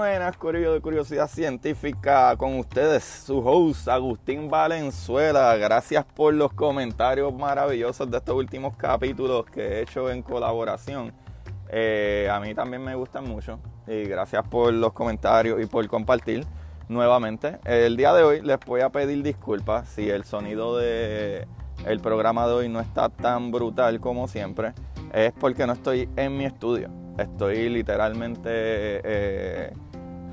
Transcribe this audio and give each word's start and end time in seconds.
Buenas, 0.00 0.34
Corillo 0.38 0.72
de 0.72 0.80
Curiosidad 0.80 1.28
Científica, 1.28 2.34
con 2.38 2.58
ustedes, 2.58 3.04
su 3.04 3.46
host 3.46 3.86
Agustín 3.86 4.48
Valenzuela. 4.48 5.54
Gracias 5.58 6.06
por 6.06 6.32
los 6.32 6.54
comentarios 6.54 7.34
maravillosos 7.34 8.10
de 8.10 8.16
estos 8.16 8.34
últimos 8.34 8.74
capítulos 8.78 9.44
que 9.44 9.60
he 9.60 9.82
hecho 9.82 10.10
en 10.10 10.22
colaboración. 10.22 11.12
Eh, 11.68 12.30
a 12.32 12.40
mí 12.40 12.54
también 12.54 12.82
me 12.82 12.94
gustan 12.94 13.28
mucho 13.28 13.60
y 13.86 14.04
gracias 14.04 14.42
por 14.48 14.72
los 14.72 14.94
comentarios 14.94 15.60
y 15.60 15.66
por 15.66 15.86
compartir 15.86 16.46
nuevamente. 16.88 17.58
El 17.66 17.98
día 17.98 18.14
de 18.14 18.22
hoy 18.22 18.40
les 18.40 18.58
voy 18.60 18.80
a 18.80 18.88
pedir 18.88 19.22
disculpas 19.22 19.86
si 19.90 20.08
el 20.08 20.24
sonido 20.24 20.78
de 20.78 21.46
programa 22.02 22.46
de 22.46 22.54
hoy 22.54 22.68
no 22.70 22.80
está 22.80 23.10
tan 23.10 23.50
brutal 23.50 24.00
como 24.00 24.28
siempre. 24.28 24.72
Es 25.12 25.34
porque 25.38 25.66
no 25.66 25.74
estoy 25.74 26.08
en 26.16 26.38
mi 26.38 26.46
estudio 26.46 26.88
estoy 27.20 27.68
literalmente 27.68 28.50
eh, 28.50 29.72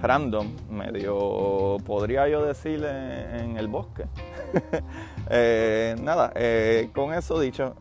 random, 0.02 0.48
medio, 0.70 1.78
podría 1.86 2.28
yo 2.28 2.46
decir, 2.46 2.84
en, 2.84 3.58
el 3.58 3.68
bosque. 3.68 4.06
Eh, 5.30 5.94
nada, 6.02 6.32
eh, 6.36 6.90
con 6.96 7.14
eso 7.14 7.38
dicho, 7.38 7.76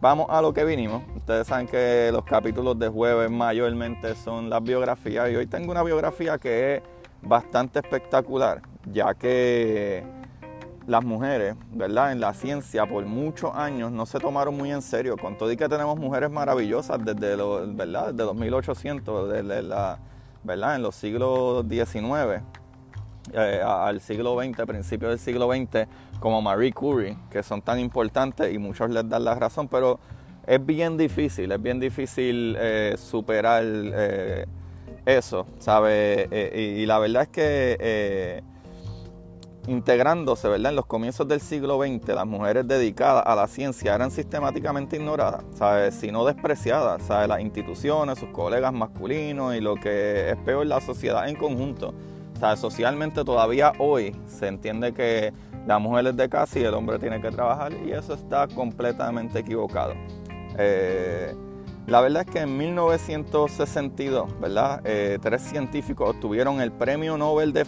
vamos 0.00 0.26
a 0.30 0.40
lo 0.40 0.54
que 0.54 0.64
vinimos. 0.64 1.02
Ustedes 1.16 1.48
saben 1.48 1.66
que 1.66 2.10
los 2.12 2.24
capítulos 2.24 2.78
de 2.78 2.88
jueves 2.88 3.28
mayormente 3.28 4.14
son 4.14 4.48
las 4.48 4.62
biografías 4.62 5.28
y 5.32 5.34
hoy 5.34 5.48
tengo 5.48 5.72
una 5.72 5.82
biografía 5.82 6.38
que 6.38 6.76
es 6.76 6.82
bastante 7.22 7.80
espectacular, 7.80 8.62
ya 8.84 9.14
que 9.14 10.04
las 10.86 11.04
mujeres, 11.04 11.54
¿verdad? 11.72 12.12
En 12.12 12.20
la 12.20 12.34
ciencia 12.34 12.86
por 12.86 13.04
muchos 13.06 13.54
años 13.54 13.92
no 13.92 14.06
se 14.06 14.18
tomaron 14.18 14.56
muy 14.56 14.70
en 14.70 14.82
serio, 14.82 15.16
con 15.16 15.36
todo 15.36 15.50
y 15.52 15.56
que 15.56 15.68
tenemos 15.68 15.98
mujeres 15.98 16.30
maravillosas 16.30 17.04
desde, 17.04 17.36
los, 17.36 17.74
¿verdad? 17.74 18.12
Desde 18.12 18.24
los 18.24 18.34
1800, 18.34 19.30
desde 19.30 19.62
la, 19.62 19.98
¿verdad? 20.44 20.76
En 20.76 20.82
los 20.82 20.94
siglos 20.94 21.64
XIX 21.68 22.42
eh, 23.32 23.62
al 23.64 24.00
siglo 24.00 24.36
XX, 24.36 24.66
principios 24.66 25.10
del 25.10 25.18
siglo 25.18 25.48
XX, 25.50 25.86
como 26.18 26.42
Marie 26.42 26.72
Curie, 26.72 27.16
que 27.30 27.42
son 27.42 27.62
tan 27.62 27.78
importantes 27.78 28.52
y 28.52 28.58
muchos 28.58 28.90
les 28.90 29.08
dan 29.08 29.24
la 29.24 29.34
razón, 29.34 29.68
pero 29.68 30.00
es 30.46 30.64
bien 30.64 30.96
difícil, 30.96 31.52
es 31.52 31.62
bien 31.62 31.78
difícil 31.78 32.56
eh, 32.58 32.96
superar 32.98 33.62
eh, 33.64 34.44
eso, 35.06 35.46
¿sabes? 35.60 36.28
y, 36.32 36.84
la 36.84 36.98
verdad 36.98 37.22
es 37.22 37.28
que 37.28 38.42
integrándose 39.66 40.48
¿verdad? 40.48 40.70
en 40.70 40.76
los 40.76 40.86
comienzos 40.86 41.28
del 41.28 41.40
siglo 41.40 41.78
XX, 41.78 42.08
las 42.08 42.26
mujeres 42.26 42.66
dedicadas 42.66 43.22
a 43.26 43.34
la 43.34 43.46
ciencia 43.46 43.94
eran 43.94 44.10
sistemáticamente 44.10 44.96
ignoradas, 44.96 45.44
¿sabes? 45.54 45.94
sino 45.94 46.24
despreciadas, 46.24 47.02
¿sabes? 47.02 47.28
las 47.28 47.40
instituciones, 47.40 48.18
sus 48.18 48.30
colegas 48.30 48.72
masculinos 48.72 49.54
y 49.54 49.60
lo 49.60 49.76
que 49.76 50.30
es 50.30 50.36
peor, 50.38 50.66
la 50.66 50.80
sociedad 50.80 51.28
en 51.28 51.36
conjunto. 51.36 51.94
¿sabes? 52.40 52.58
Socialmente 52.58 53.24
todavía 53.24 53.72
hoy 53.78 54.16
se 54.26 54.48
entiende 54.48 54.92
que 54.92 55.32
la 55.66 55.78
mujer 55.78 56.08
es 56.08 56.16
de 56.16 56.28
casa 56.28 56.58
y 56.58 56.64
el 56.64 56.74
hombre 56.74 56.98
tiene 56.98 57.20
que 57.20 57.30
trabajar 57.30 57.72
y 57.72 57.92
eso 57.92 58.14
está 58.14 58.48
completamente 58.48 59.38
equivocado. 59.38 59.94
Eh, 60.58 61.34
la 61.92 62.00
verdad 62.00 62.24
es 62.26 62.32
que 62.32 62.38
en 62.40 62.56
1962, 62.56 64.40
¿verdad? 64.40 64.80
Eh, 64.84 65.18
tres 65.20 65.42
científicos 65.42 66.08
obtuvieron 66.08 66.62
el 66.62 66.72
Premio 66.72 67.18
Nobel 67.18 67.52
de, 67.52 67.66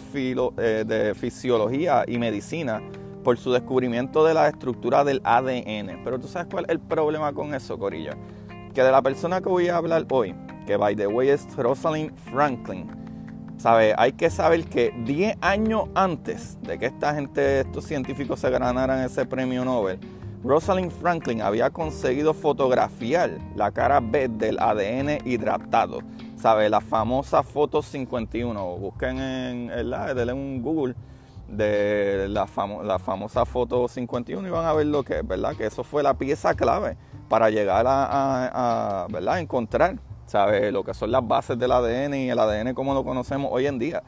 eh, 0.57 0.85
de, 0.87 1.15
Fisiología 1.15 2.05
y 2.07 2.17
Medicina 2.17 2.81
por 3.23 3.37
su 3.37 3.53
descubrimiento 3.53 4.25
de 4.25 4.33
la 4.33 4.49
estructura 4.49 5.05
del 5.05 5.21
ADN. 5.25 6.03
Pero 6.03 6.19
tú 6.19 6.27
sabes 6.27 6.49
cuál 6.51 6.65
es 6.65 6.71
el 6.71 6.81
problema 6.81 7.35
con 7.35 7.53
eso, 7.53 7.79
Corilla. 7.79 8.17
Que 8.73 8.83
de 8.83 8.91
la 8.91 9.03
persona 9.03 9.43
que 9.43 9.51
voy 9.51 9.69
a 9.69 9.77
hablar 9.77 10.07
hoy, 10.09 10.35
que 10.67 10.79
by 10.79 10.97
the 10.97 11.07
way 11.07 11.29
es 11.29 11.47
Rosalind 11.55 12.17
Franklin, 12.33 12.91
¿sabe? 13.59 13.95
Hay 13.99 14.13
que 14.13 14.31
saber 14.31 14.65
que 14.65 14.95
10 15.05 15.37
años 15.43 15.91
antes 15.95 16.57
de 16.63 16.79
que 16.79 16.87
esta 16.87 17.15
gente, 17.15 17.61
estos 17.61 17.85
científicos 17.85 18.41
se 18.41 18.49
ganaran 18.49 19.01
ese 19.01 19.27
premio 19.27 19.67
Nobel, 19.67 19.99
Rosalind 20.45 20.91
Franklin 20.91 21.41
había 21.41 21.71
conseguido 21.71 22.35
fotografiar 22.35 23.39
la 23.57 23.71
cara 23.71 24.01
B 24.01 24.29
del 24.29 24.59
ADN 24.59 25.27
hidratado. 25.27 26.01
¿Sabe? 26.37 26.69
La 26.69 26.83
famosa 26.83 27.43
foto 27.43 27.81
51. 27.81 28.77
Busquen 28.77 29.19
en, 29.19 29.71
en, 29.71 30.33
un 30.33 30.61
Google 30.63 30.95
de 31.49 32.27
la, 32.29 32.47
la, 32.83 32.99
famosa 32.99 33.47
foto 33.47 33.89
51 33.89 34.47
y 34.47 34.51
van 34.51 34.67
a 34.67 34.75
ver 34.75 34.87
lo 34.87 35.03
que 35.03 35.21
es, 35.21 35.27
¿verdad? 35.27 35.57
Que 35.57 35.65
eso 35.65 35.83
fue 35.83 36.03
la 36.03 36.15
pieza 36.15 36.55
clave 36.55 36.99
para 37.31 37.49
llegar 37.49 37.87
a, 37.89 39.07
¿verdad? 39.11 39.39
encontrar 39.39 39.99
¿sabe? 40.27 40.71
Lo 40.73 40.85
que 40.85 40.93
son 40.93 41.11
las 41.11 41.27
bases 41.27 41.59
del 41.59 41.73
ADN 41.73 42.15
y 42.15 42.31
el 42.31 42.39
ADN 42.39 42.75
como 42.75 42.93
lo 42.93 43.03
conocemos 43.03 43.49
hoy 43.51 43.67
en 43.67 43.79
día. 43.79 44.03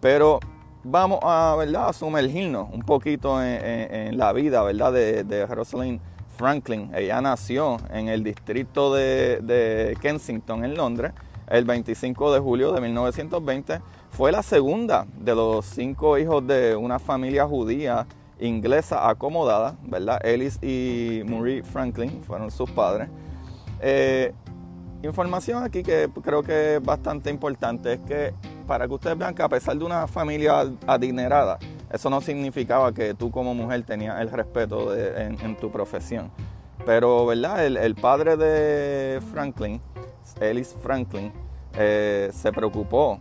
Pero 0.00 0.40
vamos 0.84 1.20
a, 1.22 1.54
¿verdad? 1.58 1.92
sumergirnos 1.92 2.68
un 2.72 2.82
poquito 2.82 3.42
en, 3.42 4.16
la 4.16 4.32
vida, 4.32 4.62
¿verdad? 4.62 4.92
De, 4.92 5.24
de, 5.24 5.46
Rosalind 5.46 6.00
Franklin. 6.36 6.90
Ella 6.94 7.20
nació 7.20 7.78
en 7.90 8.08
el 8.08 8.24
distrito 8.24 8.94
de, 8.94 9.40
de 9.42 9.96
Kensington, 10.00 10.64
en 10.64 10.74
Londres, 10.74 11.12
el 11.48 11.64
25 11.64 12.32
de 12.32 12.40
julio 12.40 12.72
de 12.72 12.80
1920. 12.80 13.80
Fue 14.10 14.32
la 14.32 14.42
segunda 14.42 15.06
de 15.18 15.34
los 15.34 15.64
cinco 15.66 16.18
hijos 16.18 16.46
de 16.46 16.74
una 16.76 16.98
familia 16.98 17.46
judía 17.46 18.06
inglesa 18.40 19.08
acomodada, 19.08 19.76
¿verdad? 19.82 20.24
Ellis 20.24 20.58
y 20.62 21.22
Murray 21.26 21.62
Franklin 21.62 22.22
fueron 22.22 22.50
sus 22.50 22.70
padres. 22.70 23.08
Eh, 23.80 24.32
información 25.02 25.62
aquí 25.62 25.82
que 25.82 26.08
creo 26.22 26.42
que 26.42 26.76
es 26.76 26.82
bastante 26.82 27.30
importante 27.30 27.94
es 27.94 28.00
que 28.00 28.34
para 28.70 28.86
que 28.86 28.94
ustedes 28.94 29.18
vean 29.18 29.34
que 29.34 29.42
a 29.42 29.48
pesar 29.48 29.76
de 29.76 29.84
una 29.84 30.06
familia 30.06 30.64
adinerada, 30.86 31.58
eso 31.92 32.08
no 32.08 32.20
significaba 32.20 32.94
que 32.94 33.14
tú 33.14 33.28
como 33.28 33.52
mujer 33.52 33.82
tenías 33.82 34.20
el 34.20 34.30
respeto 34.30 34.96
en, 34.96 35.56
tu 35.56 35.72
profesión. 35.72 36.30
Pero, 36.86 37.26
¿verdad? 37.26 37.66
El, 37.66 37.94
padre 37.96 38.36
de 38.36 39.20
Franklin, 39.32 39.80
Ellis 40.40 40.76
Franklin, 40.80 41.32
eh, 41.74 42.30
se 42.32 42.52
preocupó 42.52 43.18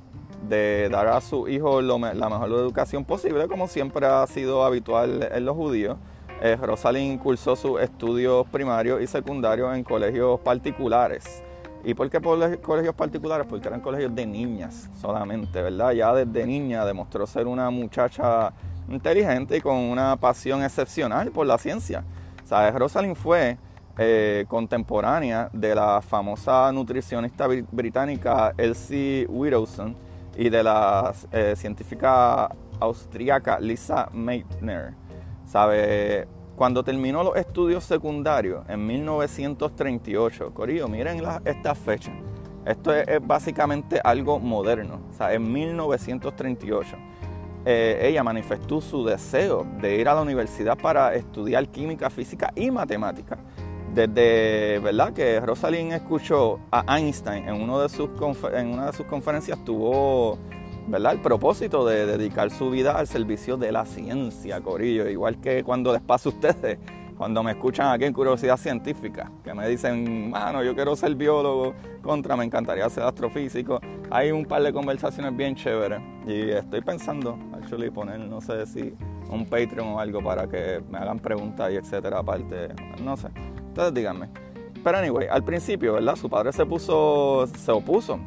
de 0.48 0.88
dar 0.92 1.07
a 1.07 1.19
su 1.19 1.48
hijo 1.48 1.81
la 1.81 1.98
mejor 1.98 2.50
educación 2.52 3.04
posible, 3.04 3.48
como 3.48 3.68
siempre 3.68 4.06
ha 4.06 4.28
sido 4.28 4.63
habitual 4.63 5.30
en 5.31 5.45
los 5.45 5.56
judíos. 5.56 5.98
Eh, 6.44 6.57
Rosalind 6.62 7.19
cursó 7.19 7.56
sus 7.56 7.81
estudios 7.81 8.48
primarios 8.50 9.02
y 9.02 9.07
secundarios 9.07 9.75
en 9.75 9.84
colegios 9.84 10.40
particulares. 10.42 11.42
¿Y 11.84 11.94
por 11.94 12.10
qué 12.10 12.20
colegios 12.62 12.94
particulares? 12.94 13.48
Porque 13.50 13.68
eran 13.68 13.80
colegios 13.80 14.14
de 14.14 14.26
niñas 14.26 14.90
solamente, 15.00 15.62
¿verdad? 15.62 15.92
Ya 15.92 16.14
desde 16.14 16.46
niña 16.46 16.86
demostró 16.86 17.26
ser 17.26 17.48
una 17.48 17.70
muchacha 17.70 18.52
inteligente 18.90 19.58
y 19.58 19.62
con 19.62 19.76
una 19.78 20.18
pasión 20.18 20.64
excepcional 20.64 21.31
por 21.31 21.48
la 21.48 21.58
ciencia. 21.58 22.04
¿Sabes? 22.44 22.74
Rosalind 22.76 23.16
fue 23.16 23.58
eh, 23.98 24.46
contemporánea 24.48 25.50
de 25.54 25.76
la 25.76 26.02
famosa 26.02 26.72
nutricionista 26.72 27.48
británica 27.48 28.54
Elsie 28.58 29.26
Widowson 29.30 29.96
y 30.36 30.50
de 30.50 30.64
la 30.64 31.14
eh, 31.31 31.54
científica 31.56 32.50
austríaca 32.80 33.60
Lisa 33.60 34.10
Meitner. 34.12 34.94
¿Sabe? 35.46 36.28
Cuando 36.60 36.84
terminó 36.84 37.24
los 37.24 37.38
estudios 37.38 37.86
secundarios 37.86 38.68
en 38.68 38.86
1938, 38.86 40.54
Corillo, 40.54 40.90
miren 40.90 41.24
esta 41.46 41.74
fecha. 41.74 42.12
Esto 42.66 42.94
es, 42.94 43.26
básicamente 43.26 44.02
algo 44.04 44.40
moderno. 44.40 45.00
O 45.10 45.14
sea, 45.14 45.34
en 45.34 45.50
1938, 45.54 46.98
eh, 47.64 48.00
ella 48.02 48.26
manifestó 48.26 48.82
su 48.82 49.06
deseo 49.06 49.66
de 49.80 49.96
ir 50.02 50.10
a 50.10 50.16
la 50.16 50.22
universidad 50.22 50.78
para 50.78 51.16
estudiar 51.16 51.66
química, 51.70 52.10
física 52.10 52.52
y 52.54 52.70
matemática. 52.70 53.38
Desde 53.96 54.80
verdad 54.80 55.14
que 55.14 55.40
Rosalind 55.40 55.94
escuchó 55.94 56.60
a 56.72 56.98
Einstein 56.98 57.48
en 57.48 57.62
una 57.62 57.84
de 57.84 57.88
sus 57.88 58.10
conferencias, 59.08 59.64
tuvo 59.64 60.38
¿verdad? 60.88 61.14
el 61.14 61.22
propósito 61.22 61.86
de 61.86 62.06
dedicar 62.06 62.52
su 62.52 62.70
vida 62.70 62.98
al 62.98 63.08
servicio 63.08 63.58
de 63.58 63.72
la 63.72 63.86
ciencia, 63.86 64.62
Corillo. 64.62 65.08
Igual 65.10 65.40
que 65.40 65.64
cuando 65.64 65.94
les 65.94 66.02
pasa 66.02 66.30
a 66.30 66.31
ustedes, 66.31 66.80
cuando 67.18 67.44
me 67.44 67.52
escuchan 67.52 67.88
aquí 67.88 68.06
en 68.06 68.14
Curiosidad 68.14 68.58
Científica, 68.58 69.30
que 69.44 69.54
me 69.54 69.68
dicen, 69.68 70.30
mano, 70.30 70.64
yo 70.64 70.74
quiero 70.74 70.96
ser 70.96 71.16
biólogo, 71.16 71.74
contra, 72.02 72.38
me 72.38 72.46
encantaría 72.46 72.90
ser 72.90 73.04
astrofísico. 73.04 73.81
Hay 74.10 74.31
un 74.31 74.46
par 74.46 74.64
de 74.64 74.72
conversaciones 74.72 75.36
bien 75.36 75.54
chéveres 75.54 76.00
y 76.26 76.50
estoy 76.50 76.81
pensando, 76.81 77.38
actually, 77.54 77.90
poner, 77.90 78.20
no 78.20 78.40
sé 78.40 78.66
si 78.66 78.94
un 79.30 79.46
Patreon 79.46 79.90
o 79.90 80.00
algo 80.00 80.24
para 80.24 80.48
que 80.48 80.81
me 80.90 80.98
hagan 80.98 81.20
preguntas 81.20 81.72
y 81.72 81.76
etcétera, 81.76 82.20
aparte, 82.20 82.70
no 83.04 83.18
sé. 83.18 83.28
Entonces 83.68 83.94
díganme. 83.94 84.30
Pero 84.81 84.98
anyway, 84.98 85.28
al 85.30 85.44
principio, 85.44 85.94
¿verdad? 85.94 86.16
Su 86.16 86.30
padre 86.30 86.54
se 86.54 86.66
puso, 86.66 87.48
se 87.48 87.72
opuso 87.72 88.18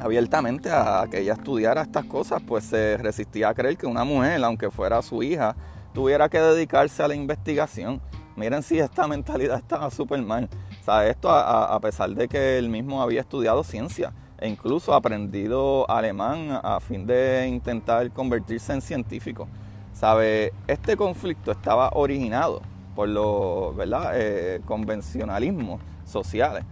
abiertamente 0.00 0.70
a 0.70 1.06
que 1.10 1.20
ella 1.20 1.34
estudiara 1.34 1.82
estas 1.82 2.04
cosas, 2.04 2.42
pues 2.46 2.64
se 2.64 2.96
resistía 2.96 3.48
a 3.48 3.54
creer 3.54 3.76
que 3.76 3.86
una 3.86 4.04
mujer, 4.04 4.42
aunque 4.44 4.70
fuera 4.70 5.02
su 5.02 5.22
hija, 5.22 5.56
tuviera 5.92 6.28
que 6.28 6.40
dedicarse 6.40 7.02
a 7.02 7.08
la 7.08 7.14
investigación. 7.14 8.00
Miren 8.36 8.62
si 8.62 8.78
esta 8.78 9.06
mentalidad 9.08 9.58
estaba 9.58 9.90
súper 9.90 10.22
mal. 10.22 10.48
O 10.86 11.00
esto 11.00 11.30
a, 11.30 11.80
pesar 11.80 12.10
de 12.10 12.28
que 12.28 12.58
él 12.58 12.68
mismo 12.68 13.00
había 13.00 13.20
estudiado 13.20 13.64
ciencia 13.64 14.12
e 14.38 14.48
incluso 14.48 14.92
aprendido 14.92 15.88
alemán 15.88 16.60
a 16.62 16.78
fin 16.80 17.06
de 17.06 17.46
intentar 17.48 18.10
convertirse 18.10 18.72
en 18.72 18.82
científico. 18.82 19.48
¿Sabe? 19.94 20.52
Este 20.66 20.96
conflicto 20.96 21.52
estaba 21.52 21.90
originado 21.94 22.60
por 22.94 23.08
los 23.08 23.74
¿verdad? 23.76 24.12
Eh, 24.14 24.60
convencionalismos 24.64 25.80
sociales, 26.04 26.64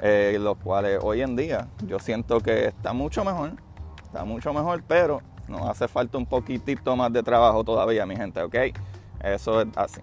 eh, 0.00 0.36
los 0.40 0.56
cuales 0.58 0.98
hoy 1.02 1.22
en 1.22 1.36
día 1.36 1.68
yo 1.86 1.98
siento 1.98 2.40
que 2.40 2.66
está 2.66 2.92
mucho 2.92 3.24
mejor, 3.24 3.52
está 4.02 4.24
mucho 4.24 4.52
mejor, 4.52 4.82
pero 4.86 5.22
nos 5.48 5.68
hace 5.68 5.88
falta 5.88 6.18
un 6.18 6.26
poquitito 6.26 6.96
más 6.96 7.12
de 7.12 7.22
trabajo 7.22 7.64
todavía, 7.64 8.06
mi 8.06 8.16
gente, 8.16 8.42
¿ok? 8.42 8.54
Eso 9.22 9.60
es 9.62 9.68
así. 9.76 10.00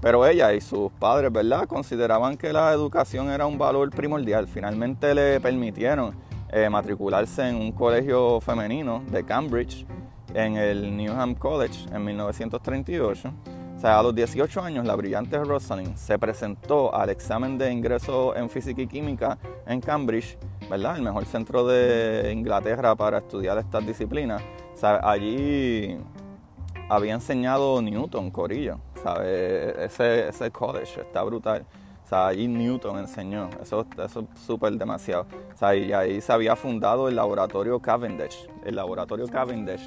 Pero 0.00 0.26
ella 0.26 0.52
y 0.52 0.60
sus 0.60 0.92
padres, 0.92 1.32
¿verdad? 1.32 1.66
Consideraban 1.66 2.36
que 2.36 2.52
la 2.52 2.72
educación 2.72 3.30
era 3.30 3.46
un 3.46 3.58
valor 3.58 3.90
primordial. 3.90 4.46
Finalmente 4.46 5.14
le 5.14 5.40
permitieron 5.40 6.14
eh, 6.50 6.68
matricularse 6.68 7.48
en 7.48 7.56
un 7.56 7.72
colegio 7.72 8.40
femenino 8.40 9.02
de 9.10 9.24
Cambridge, 9.24 9.86
en 10.34 10.56
el 10.56 10.96
Newham 10.96 11.34
College, 11.34 11.88
en 11.92 12.04
1938 12.04 13.32
o 13.76 13.78
sea, 13.78 13.98
a 13.98 14.02
los 14.02 14.14
18 14.14 14.62
años, 14.62 14.86
la 14.86 14.96
brillante 14.96 15.36
Rosalind 15.38 15.96
se 15.96 16.18
presentó 16.18 16.94
al 16.94 17.10
examen 17.10 17.58
de 17.58 17.70
ingreso 17.70 18.34
en 18.34 18.48
física 18.48 18.80
y 18.80 18.86
química 18.86 19.36
en 19.66 19.82
Cambridge, 19.82 20.38
¿verdad? 20.70 20.96
El 20.96 21.02
mejor 21.02 21.26
centro 21.26 21.66
de 21.66 22.32
Inglaterra 22.32 22.94
para 22.96 23.18
estudiar 23.18 23.58
estas 23.58 23.86
disciplinas. 23.86 24.42
O 24.74 24.76
sea, 24.78 25.00
allí 25.02 25.98
había 26.88 27.12
enseñado 27.12 27.82
Newton, 27.82 28.30
Corillo, 28.30 28.78
¿sabes? 29.02 29.76
Ese, 29.78 30.28
ese 30.28 30.50
college 30.50 31.02
está 31.02 31.22
brutal. 31.22 31.66
O 32.02 32.08
sea, 32.08 32.28
allí 32.28 32.48
Newton 32.48 32.98
enseñó, 32.98 33.50
eso, 33.60 33.86
eso 34.02 34.20
es 34.20 34.40
súper 34.40 34.72
demasiado. 34.72 35.26
O 35.52 35.56
sea, 35.56 35.74
y 35.74 35.92
ahí 35.92 36.22
se 36.22 36.32
había 36.32 36.56
fundado 36.56 37.08
el 37.08 37.16
laboratorio 37.16 37.78
Cavendish. 37.80 38.48
El 38.64 38.76
laboratorio 38.76 39.26
Cavendish 39.26 39.86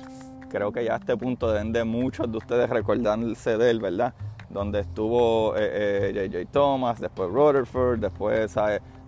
creo 0.50 0.72
que 0.72 0.84
ya 0.84 0.96
a 0.96 0.98
este 0.98 1.16
punto 1.16 1.52
deben 1.52 1.72
de 1.72 1.84
muchos 1.84 2.30
de 2.32 2.38
ustedes 2.38 2.70
recordarse 2.70 3.58
de 3.58 3.70
él, 3.70 3.80
¿verdad? 3.80 4.14
Donde 4.50 4.82
estuvo 4.82 5.52
J.J. 5.52 5.60
Eh, 5.62 6.30
eh, 6.34 6.48
Thomas, 6.52 7.00
después 7.00 7.30
Rutherford, 7.30 8.00
después 8.00 8.54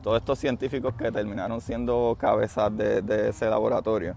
todos 0.02 0.18
estos 0.18 0.40
científicos 0.40 0.94
que 0.96 1.12
terminaron 1.12 1.60
siendo 1.62 2.16
cabezas 2.18 2.76
de, 2.78 3.30
ese 3.30 3.50
laboratorio. 3.50 4.16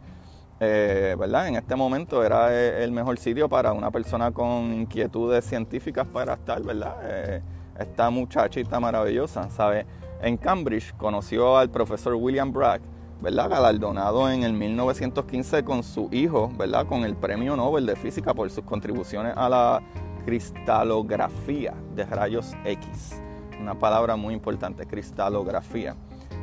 Eh, 0.61 1.17
¿verdad? 1.19 1.49
En 1.49 1.57
este 1.57 1.75
momento 1.75 2.23
era 2.23 2.55
el 2.55 2.93
mejor 2.93 3.19
sitio 3.19 3.49
para 3.49 3.73
una 3.73 3.91
persona 3.91 4.31
con 4.31 4.73
inquietudes 4.73 5.45
científicas 5.45 6.07
para 6.07 6.35
estar, 6.35 6.63
¿verdad? 6.63 7.43
esta 7.79 8.09
muchachita 8.09 8.79
maravillosa, 8.79 9.51
¿sabe? 9.51 9.85
En 10.23 10.37
Cambridge 10.37 10.95
conoció 10.97 11.59
al 11.59 11.71
profesor 11.71 12.15
William 12.15 12.53
Bragg, 12.53 12.81
¿verdad? 13.25 13.49
galardonado 13.49 14.31
en 14.31 14.43
el 14.43 14.53
1915 14.53 15.65
con 15.65 15.83
su 15.83 16.11
hijo, 16.13 16.53
¿verdad? 16.59 16.87
con 16.87 17.05
el 17.05 17.17
Premio 17.17 17.57
Nobel 17.57 17.87
de 17.87 17.97
Física 17.97 18.35
por 18.35 18.51
sus 18.51 18.65
contribuciones 18.65 19.33
a 19.35 19.49
la 19.49 19.83
cristalografía 20.27 21.73
de 21.95 22.05
rayos 22.05 22.53
X. 22.67 23.23
Una 23.59 23.79
palabra 23.79 24.17
muy 24.17 24.35
importante, 24.35 24.87
cristalografía. 24.87 25.97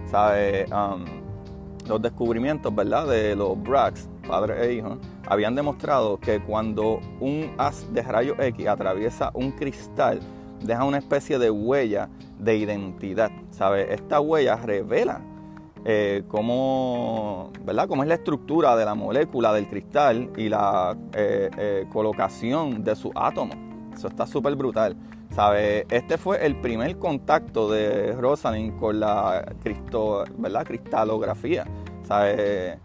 ¿Sabe? 0.09 0.65
Um, 0.71 1.05
los 1.87 2.01
descubrimientos 2.01 2.73
¿verdad? 2.73 3.07
de 3.07 3.35
los 3.35 3.61
Braggs, 3.61 4.09
padre 4.27 4.65
e 4.65 4.73
hijo, 4.73 4.97
habían 5.27 5.53
demostrado 5.53 6.19
que 6.19 6.41
cuando 6.41 6.99
un 7.19 7.53
haz 7.59 7.93
de 7.93 8.01
rayos 8.01 8.39
X 8.39 8.67
atraviesa 8.67 9.29
un 9.35 9.51
cristal, 9.51 10.19
deja 10.63 10.83
una 10.83 10.97
especie 10.97 11.37
de 11.37 11.51
huella 11.51 12.09
de 12.39 12.57
identidad. 12.57 13.29
¿sabe? 13.51 13.93
Esta 13.93 14.19
huella 14.19 14.55
revela 14.55 15.21
eh, 15.83 16.23
cómo, 16.27 17.51
¿verdad? 17.63 17.87
cómo 17.87 18.03
es 18.03 18.09
la 18.09 18.15
estructura 18.15 18.75
de 18.75 18.85
la 18.85 18.93
molécula 18.93 19.51
del 19.53 19.67
cristal 19.67 20.29
y 20.37 20.47
la 20.47 20.95
eh, 21.13 21.49
eh, 21.57 21.85
colocación 21.91 22.83
de 22.83 22.95
su 22.95 23.11
átomo. 23.15 23.53
Eso 23.93 24.07
está 24.07 24.27
súper 24.27 24.55
brutal. 24.55 24.95
¿sabe? 25.33 25.85
Este 25.89 26.17
fue 26.17 26.45
el 26.45 26.59
primer 26.59 26.97
contacto 26.99 27.71
de 27.71 28.13
Rosalind 28.13 28.77
con 28.79 28.99
la 28.99 29.43
cristalografía. 30.65 31.65
¿sabe? 32.03 32.79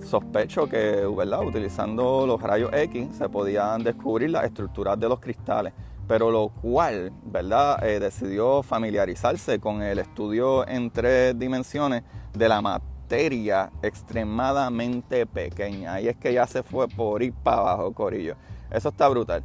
Sospecho 0.00 0.68
que 0.68 1.06
¿verdad? 1.16 1.44
utilizando 1.44 2.26
los 2.26 2.40
rayos 2.40 2.70
X 2.72 3.08
se 3.16 3.28
podían 3.28 3.82
descubrir 3.82 4.30
las 4.30 4.44
estructuras 4.44 4.98
de 4.98 5.08
los 5.08 5.18
cristales. 5.18 5.72
Pero 6.08 6.30
lo 6.30 6.48
cual, 6.48 7.12
¿verdad? 7.22 7.86
Eh, 7.86 8.00
decidió 8.00 8.62
familiarizarse 8.62 9.60
con 9.60 9.82
el 9.82 9.98
estudio 9.98 10.66
en 10.66 10.90
tres 10.90 11.38
dimensiones 11.38 12.02
de 12.32 12.48
la 12.48 12.62
materia 12.62 13.70
extremadamente 13.82 15.26
pequeña. 15.26 16.00
Y 16.00 16.08
es 16.08 16.16
que 16.16 16.32
ya 16.32 16.46
se 16.46 16.62
fue 16.62 16.88
por 16.88 17.22
ir 17.22 17.34
para 17.34 17.58
abajo, 17.58 17.92
Corillo. 17.92 18.36
Eso 18.70 18.88
está 18.88 19.06
brutal. 19.08 19.44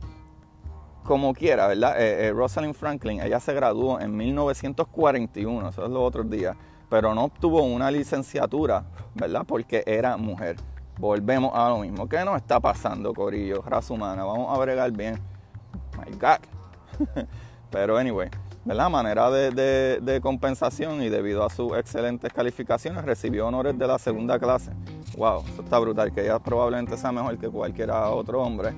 Como 1.03 1.33
quiera, 1.33 1.67
¿verdad? 1.67 2.01
Eh, 2.01 2.27
eh, 2.27 2.31
Rosalind 2.31 2.73
Franklin, 2.75 3.19
ella 3.19 3.41
se 3.41 3.53
graduó 3.53 3.99
en 3.99 4.15
1941, 4.15 5.67
eso 5.67 5.83
es 5.83 5.89
los 5.89 6.01
otros 6.01 6.29
días, 6.29 6.55
pero 6.89 7.13
no 7.13 7.25
obtuvo 7.25 7.61
una 7.63 7.91
licenciatura, 7.91 8.85
¿verdad? 9.15 9.43
Porque 9.45 9.83
era 9.85 10.15
mujer. 10.15 10.55
Volvemos 10.97 11.51
a 11.53 11.67
lo 11.69 11.79
mismo. 11.79 12.07
¿Qué 12.07 12.23
nos 12.23 12.37
está 12.37 12.61
pasando, 12.61 13.13
Corillo? 13.13 13.61
Raza 13.63 13.93
humana, 13.93 14.23
vamos 14.23 14.55
a 14.55 14.61
bregar 14.61 14.91
bien. 14.91 15.32
My 16.05 16.11
God. 16.17 16.39
pero, 17.71 17.97
anyway, 17.97 18.29
¿verdad? 18.65 18.89
Manera 18.89 19.29
de, 19.29 20.19
compensación 20.21 21.01
y 21.01 21.09
debido 21.09 21.45
a 21.45 21.49
sus 21.49 21.77
excelentes 21.77 22.31
calificaciones 22.33 23.03
recibió 23.03 23.47
honores 23.47 23.77
de 23.77 23.87
la 23.87 23.97
segunda 23.99 24.39
clase. 24.39 24.71
Wow, 25.17 25.43
eso 25.47 25.61
está 25.61 25.79
brutal, 25.79 26.11
que 26.11 26.21
ella 26.21 26.39
probablemente 26.39 26.97
sea 26.97 27.11
mejor 27.11 27.37
que 27.37 27.49
cualquier 27.49 27.91
otro 27.91 28.41
hombre 28.41 28.73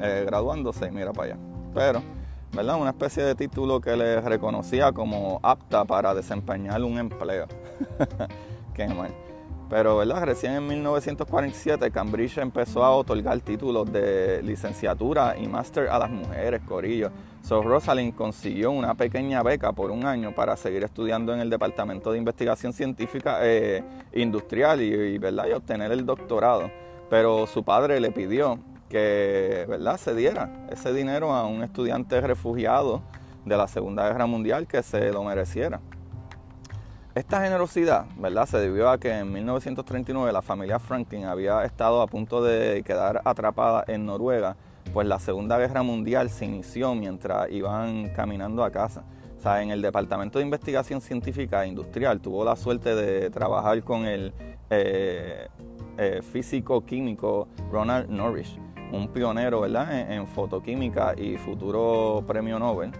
eh, 0.00 0.24
graduándose, 0.26 0.90
mira 0.90 1.12
para 1.12 1.34
allá. 1.34 1.42
Pero, 1.74 2.02
¿verdad? 2.52 2.80
Una 2.80 2.90
especie 2.90 3.22
de 3.22 3.34
título 3.34 3.80
que 3.80 3.96
le 3.96 4.20
reconocía 4.20 4.92
como 4.92 5.40
apta 5.42 5.84
para 5.84 6.14
desempeñar 6.14 6.82
un 6.82 6.98
empleo. 6.98 7.46
Qué 8.74 8.88
mal. 8.88 9.23
Pero, 9.74 9.96
¿verdad? 9.96 10.22
Recién 10.22 10.52
en 10.52 10.68
1947 10.68 11.90
Cambridge 11.90 12.38
empezó 12.38 12.84
a 12.84 12.94
otorgar 12.94 13.40
títulos 13.40 13.92
de 13.92 14.40
licenciatura 14.40 15.34
y 15.36 15.48
máster 15.48 15.88
a 15.88 15.98
las 15.98 16.10
mujeres, 16.10 16.62
corillo. 16.62 17.10
So 17.42 17.60
Rosalind 17.60 18.14
consiguió 18.14 18.70
una 18.70 18.94
pequeña 18.94 19.42
beca 19.42 19.72
por 19.72 19.90
un 19.90 20.06
año 20.06 20.32
para 20.32 20.56
seguir 20.56 20.84
estudiando 20.84 21.34
en 21.34 21.40
el 21.40 21.50
Departamento 21.50 22.12
de 22.12 22.18
Investigación 22.18 22.72
Científica 22.72 23.38
e 23.42 23.82
Industrial 24.12 24.80
y, 24.80 25.18
¿verdad? 25.18 25.48
y 25.48 25.52
obtener 25.54 25.90
el 25.90 26.06
doctorado. 26.06 26.70
Pero 27.10 27.48
su 27.48 27.64
padre 27.64 27.98
le 27.98 28.12
pidió 28.12 28.60
que 28.88 29.66
¿verdad? 29.68 29.96
se 29.96 30.14
diera 30.14 30.68
ese 30.70 30.92
dinero 30.92 31.32
a 31.32 31.48
un 31.48 31.64
estudiante 31.64 32.20
refugiado 32.20 33.02
de 33.44 33.56
la 33.56 33.66
Segunda 33.66 34.06
Guerra 34.06 34.26
Mundial 34.26 34.68
que 34.68 34.84
se 34.84 35.10
lo 35.10 35.24
mereciera. 35.24 35.80
Esta 37.14 37.42
generosidad 37.42 38.06
¿verdad? 38.16 38.46
se 38.46 38.58
debió 38.58 38.90
a 38.90 38.98
que 38.98 39.10
en 39.16 39.32
1939 39.32 40.32
la 40.32 40.42
familia 40.42 40.80
Franklin 40.80 41.26
había 41.26 41.64
estado 41.64 42.02
a 42.02 42.08
punto 42.08 42.42
de 42.42 42.82
quedar 42.84 43.22
atrapada 43.24 43.84
en 43.86 44.04
Noruega, 44.04 44.56
pues 44.92 45.06
la 45.06 45.20
Segunda 45.20 45.56
Guerra 45.56 45.84
Mundial 45.84 46.28
se 46.28 46.44
inició 46.44 46.94
mientras 46.96 47.48
iban 47.52 48.08
caminando 48.08 48.64
a 48.64 48.72
casa. 48.72 49.04
O 49.38 49.40
sea, 49.40 49.62
en 49.62 49.70
el 49.70 49.80
Departamento 49.80 50.38
de 50.40 50.44
Investigación 50.44 51.00
Científica 51.00 51.64
e 51.64 51.68
Industrial 51.68 52.20
tuvo 52.20 52.44
la 52.44 52.56
suerte 52.56 52.96
de 52.96 53.30
trabajar 53.30 53.84
con 53.84 54.06
el 54.06 54.32
eh, 54.70 55.46
eh, 55.98 56.20
físico 56.22 56.84
químico 56.84 57.46
Ronald 57.70 58.10
Norris 58.10 58.58
un 58.94 59.08
pionero 59.08 59.60
¿verdad? 59.60 60.12
En, 60.12 60.26
fotoquímica 60.26 61.14
y 61.16 61.36
futuro 61.36 62.24
premio 62.26 62.58
Nobel. 62.58 62.92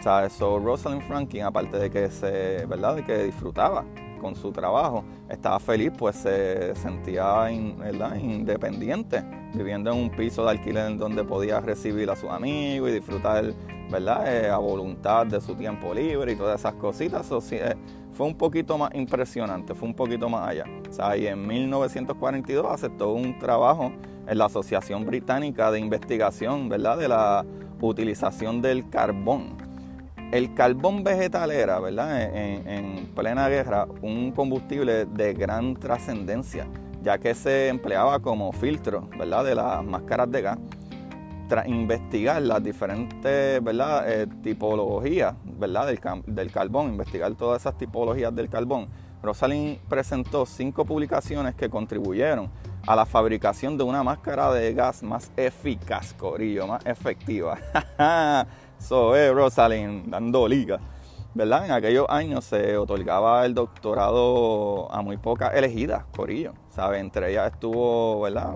O 0.00 0.02
sea, 0.02 0.24
eso 0.24 0.58
Rosalind 0.58 1.02
Franklin, 1.02 1.42
aparte 1.42 1.76
de 1.78 1.90
que 1.90 2.10
se, 2.10 2.64
¿verdad? 2.64 2.96
De 2.96 3.04
que 3.04 3.24
disfrutaba 3.24 3.84
con 4.18 4.34
su 4.34 4.50
trabajo, 4.50 5.04
estaba 5.28 5.60
feliz, 5.60 5.92
pues 5.96 6.16
se 6.16 6.74
sentía 6.74 7.50
¿verdad? 7.76 8.16
independiente, 8.16 9.22
viviendo 9.52 9.92
en 9.92 9.98
un 9.98 10.10
piso 10.10 10.44
de 10.44 10.52
alquiler 10.52 10.86
en 10.86 10.96
donde 10.96 11.22
podía 11.22 11.60
recibir 11.60 12.08
a 12.08 12.16
sus 12.16 12.30
amigos 12.30 12.88
y 12.88 12.94
disfrutar, 12.94 13.52
¿verdad? 13.90 14.34
Eh, 14.34 14.48
a 14.48 14.56
voluntad 14.56 15.26
de 15.26 15.38
su 15.38 15.54
tiempo 15.54 15.92
libre 15.92 16.32
y 16.32 16.36
todas 16.36 16.60
esas 16.60 16.74
cositas. 16.76 17.30
Sí, 17.42 17.56
eh, 17.56 17.76
fue 18.14 18.26
un 18.26 18.36
poquito 18.36 18.78
más 18.78 18.94
impresionante, 18.94 19.74
fue 19.74 19.86
un 19.86 19.94
poquito 19.94 20.30
más 20.30 20.48
allá. 20.48 20.64
O 20.88 20.92
sea, 20.94 21.14
y 21.14 21.26
en 21.26 21.46
1942 21.46 22.66
aceptó 22.70 23.12
un 23.12 23.38
trabajo 23.38 23.92
en 24.26 24.38
la 24.38 24.46
Asociación 24.46 25.04
Británica 25.04 25.70
de 25.70 25.78
Investigación, 25.78 26.70
¿verdad? 26.70 26.96
De 26.96 27.08
la 27.08 27.44
utilización 27.82 28.62
del 28.62 28.88
carbón. 28.88 29.69
El 30.32 30.54
carbón 30.54 31.02
vegetal 31.02 31.50
era, 31.50 31.80
¿verdad? 31.80 32.22
En, 32.22 33.06
plena 33.16 33.48
guerra, 33.48 33.88
un 34.00 34.30
combustible 34.30 35.04
de 35.06 35.34
gran 35.34 35.74
trascendencia, 35.74 36.68
ya 37.02 37.18
que 37.18 37.34
se 37.34 37.66
empleaba 37.66 38.20
como 38.20 38.52
filtro, 38.52 39.08
¿verdad? 39.18 39.44
De 39.44 39.56
las 39.56 39.84
máscaras 39.84 40.30
de 40.30 40.42
gas. 40.42 40.58
Tras 41.48 41.66
investigar 41.66 42.40
las 42.42 42.62
diferentes, 42.62 43.62
¿verdad? 43.64 44.04
Eh, 44.08 44.28
tipologías, 44.40 45.34
¿verdad? 45.44 45.88
Del, 46.26 46.52
carbón, 46.52 46.90
investigar 46.90 47.34
todas 47.34 47.62
esas 47.62 47.76
tipologías 47.76 48.32
del 48.32 48.48
carbón, 48.48 48.86
Rosalind 49.22 49.78
presentó 49.88 50.46
cinco 50.46 50.84
publicaciones 50.84 51.56
que 51.56 51.68
contribuyeron 51.68 52.48
a 52.86 52.94
la 52.94 53.04
fabricación 53.04 53.76
de 53.76 53.82
una 53.82 54.04
máscara 54.04 54.52
de 54.52 54.72
gas 54.74 55.02
más 55.02 55.32
eficaz, 55.36 56.14
Corillo, 56.14 56.68
más 56.68 56.86
efectiva. 56.86 57.58
Eso 58.80 59.14
es 59.14 59.32
Rosalind 59.32 60.10
dando 60.10 60.48
liga. 60.48 60.80
¿Verdad? 61.34 61.66
En 61.66 61.70
aquellos 61.70 62.06
años 62.08 62.44
se 62.44 62.76
otorgaba 62.76 63.44
el 63.46 63.54
doctorado 63.54 64.92
a 64.92 65.02
muy 65.02 65.16
pocas 65.16 65.54
elegidas, 65.54 66.04
Corillo. 66.16 66.54
¿Sabe? 66.70 66.98
Entre 66.98 67.30
ellas 67.30 67.52
estuvo, 67.52 68.22
¿verdad? 68.22 68.54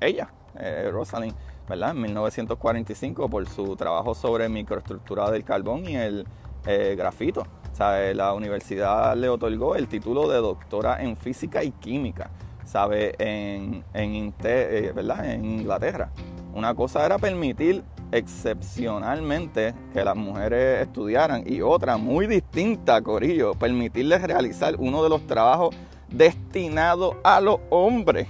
Ella, 0.00 0.32
eh, 0.58 0.88
Rosalind, 0.90 1.36
¿verdad? 1.68 1.90
En 1.90 2.00
1945 2.00 3.28
por 3.28 3.46
su 3.48 3.76
trabajo 3.76 4.14
sobre 4.14 4.48
microestructura 4.48 5.30
del 5.30 5.44
carbón 5.44 5.88
y 5.88 5.94
el 5.94 6.26
eh, 6.66 6.94
grafito. 6.96 7.46
¿Sabe? 7.72 8.14
La 8.14 8.32
universidad 8.32 9.14
le 9.14 9.28
otorgó 9.28 9.76
el 9.76 9.86
título 9.86 10.26
de 10.28 10.38
doctora 10.38 11.02
en 11.02 11.16
física 11.16 11.62
y 11.62 11.70
química. 11.70 12.30
¿sabe? 12.64 13.14
En, 13.18 13.84
en, 13.94 14.34
eh, 14.42 14.92
¿verdad? 14.94 15.30
en 15.30 15.44
Inglaterra. 15.44 16.10
Una 16.54 16.74
cosa 16.74 17.04
era 17.04 17.18
permitir 17.18 17.84
excepcionalmente 18.16 19.74
que 19.92 20.04
las 20.04 20.16
mujeres 20.16 20.82
estudiaran 20.82 21.44
y 21.46 21.60
otra 21.60 21.96
muy 21.96 22.26
distinta, 22.26 23.00
Corillo, 23.02 23.54
permitirles 23.54 24.22
realizar 24.22 24.74
uno 24.78 25.02
de 25.02 25.08
los 25.08 25.26
trabajos 25.26 25.74
destinados 26.08 27.16
a 27.22 27.40
los 27.40 27.58
hombres. 27.70 28.28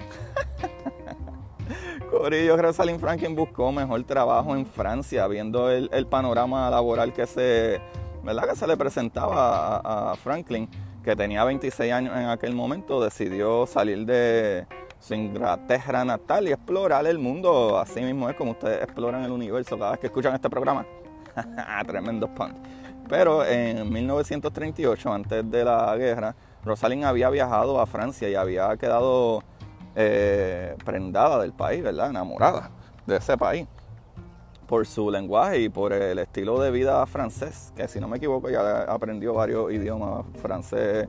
Corillo, 2.11 2.57
Rosalind 2.57 3.01
Franklin 3.01 3.35
buscó 3.35 3.73
mejor 3.73 4.03
trabajo 4.05 4.57
en 4.57 4.67
Francia, 4.67 5.27
viendo 5.27 5.71
el, 5.71 6.07
panorama 6.07 6.71
laboral 6.71 7.13
que 7.13 7.27
se, 7.27 7.81
¿verdad? 8.23 8.49
que 8.49 8.57
se 8.57 8.67
le 8.67 8.77
presentaba 8.77 9.77
a, 9.77 10.13
a 10.13 10.17
Franklin 10.17 10.69
que 11.07 11.15
tenía 11.15 11.45
26 11.45 11.93
años 11.93 12.17
en 12.17 12.27
aquel 12.27 12.53
momento, 12.53 13.01
decidió 13.01 13.65
salir 13.67 14.05
de 14.07 14.67
su 14.99 15.15
Inglaterra 15.15 16.05
natal 16.05 16.49
y 16.49 16.53
explorar 16.53 17.07
el 17.07 17.19
mundo. 17.19 17.79
Así 17.79 18.01
mismo 18.01 18.29
es 18.29 18.37
como 18.37 18.53
ustedes 18.53 18.83
exploran 18.83 19.25
el 19.25 19.31
universo 19.31 19.79
cada 19.79 19.93
vez 19.93 20.01
que 20.01 20.07
escuchan 20.07 20.35
este 20.35 20.51
programa. 20.51 20.87
Tremendo 21.87 22.29
punk. 22.35 22.55
Pero 23.09 23.45
en 23.45 23.91
1938, 23.93 25.13
antes 25.13 25.51
de 25.51 25.65
la 25.65 25.97
guerra, 25.97 26.35
Rosalind 26.65 27.05
había 27.05 27.31
viajado 27.31 27.81
a 27.81 27.87
Francia 27.87 28.29
y 28.29 28.35
había 28.35 28.77
quedado 28.77 29.43
eh, 29.95 30.77
prendada 30.85 31.41
del 31.41 31.53
país, 31.53 31.83
¿verdad? 31.83 32.11
Enamorada 32.11 32.71
de 33.07 33.17
ese 33.17 33.37
país 33.37 33.67
por 34.67 34.85
su 34.87 35.11
lenguaje 35.11 35.61
y 35.61 35.69
por 35.69 35.93
el 35.93 36.19
estilo 36.19 36.61
de 36.61 36.71
vida 36.71 37.07
francés, 37.07 37.73
que 37.77 37.87
si 37.87 38.01
no 38.01 38.09
me 38.09 38.17
equivoco 38.17 38.51
ya 38.51 38.83
aprendió 38.83 39.33
varios 39.33 39.73
idiomas 39.73 40.25
francés, 40.43 41.09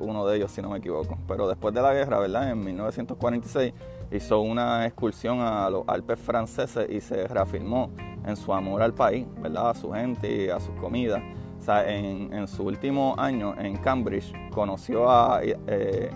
uno 0.00 0.26
de 0.26 0.36
ellos 0.36 0.50
si 0.50 0.62
no 0.62 0.70
me 0.70 0.78
equivoco. 0.78 1.18
Pero 1.26 1.48
después 1.48 1.74
de 1.74 1.82
la 1.82 1.92
guerra, 1.92 2.18
¿verdad? 2.18 2.50
En 2.50 2.64
1946 2.64 3.72
hizo 4.10 4.40
una 4.40 4.86
excursión 4.86 5.40
a 5.40 5.68
los 5.70 5.84
Alpes 5.86 6.18
franceses 6.18 6.88
y 6.90 7.00
se 7.00 7.26
reafirmó 7.26 7.90
en 8.24 8.36
su 8.36 8.52
amor 8.52 8.82
al 8.82 8.94
país, 8.94 9.26
¿verdad? 9.40 9.70
A 9.70 9.74
su 9.74 9.92
gente 9.92 10.44
y 10.44 10.48
a 10.48 10.60
sus 10.60 10.74
comidas. 10.76 11.22
O 11.58 11.62
sea, 11.62 11.88
en, 11.88 12.46
su 12.46 12.64
último 12.64 13.14
año 13.18 13.54
en 13.58 13.76
Cambridge 13.78 14.32
conoció 14.50 15.10
a 15.10 15.40
eh, 15.42 16.10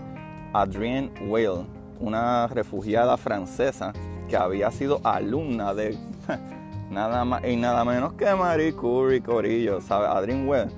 Adrienne 0.53 1.11
Weil, 1.27 1.65
una 1.99 2.47
refugiada 2.47 3.17
francesa 3.17 3.91
que 4.29 4.37
había 4.37 4.71
sido 4.71 5.01
alumna 5.03 5.73
de 5.73 5.97
nada 6.89 7.25
más 7.25 7.43
y 7.45 7.55
nada 7.55 7.83
menos 7.83 8.13
que 8.13 8.33
Marie 8.33 8.73
Curie 8.73 9.21
Corillo, 9.21 9.81
¿sabe? 9.81 10.07
Adrian 10.07 10.47
Webb 10.47 10.71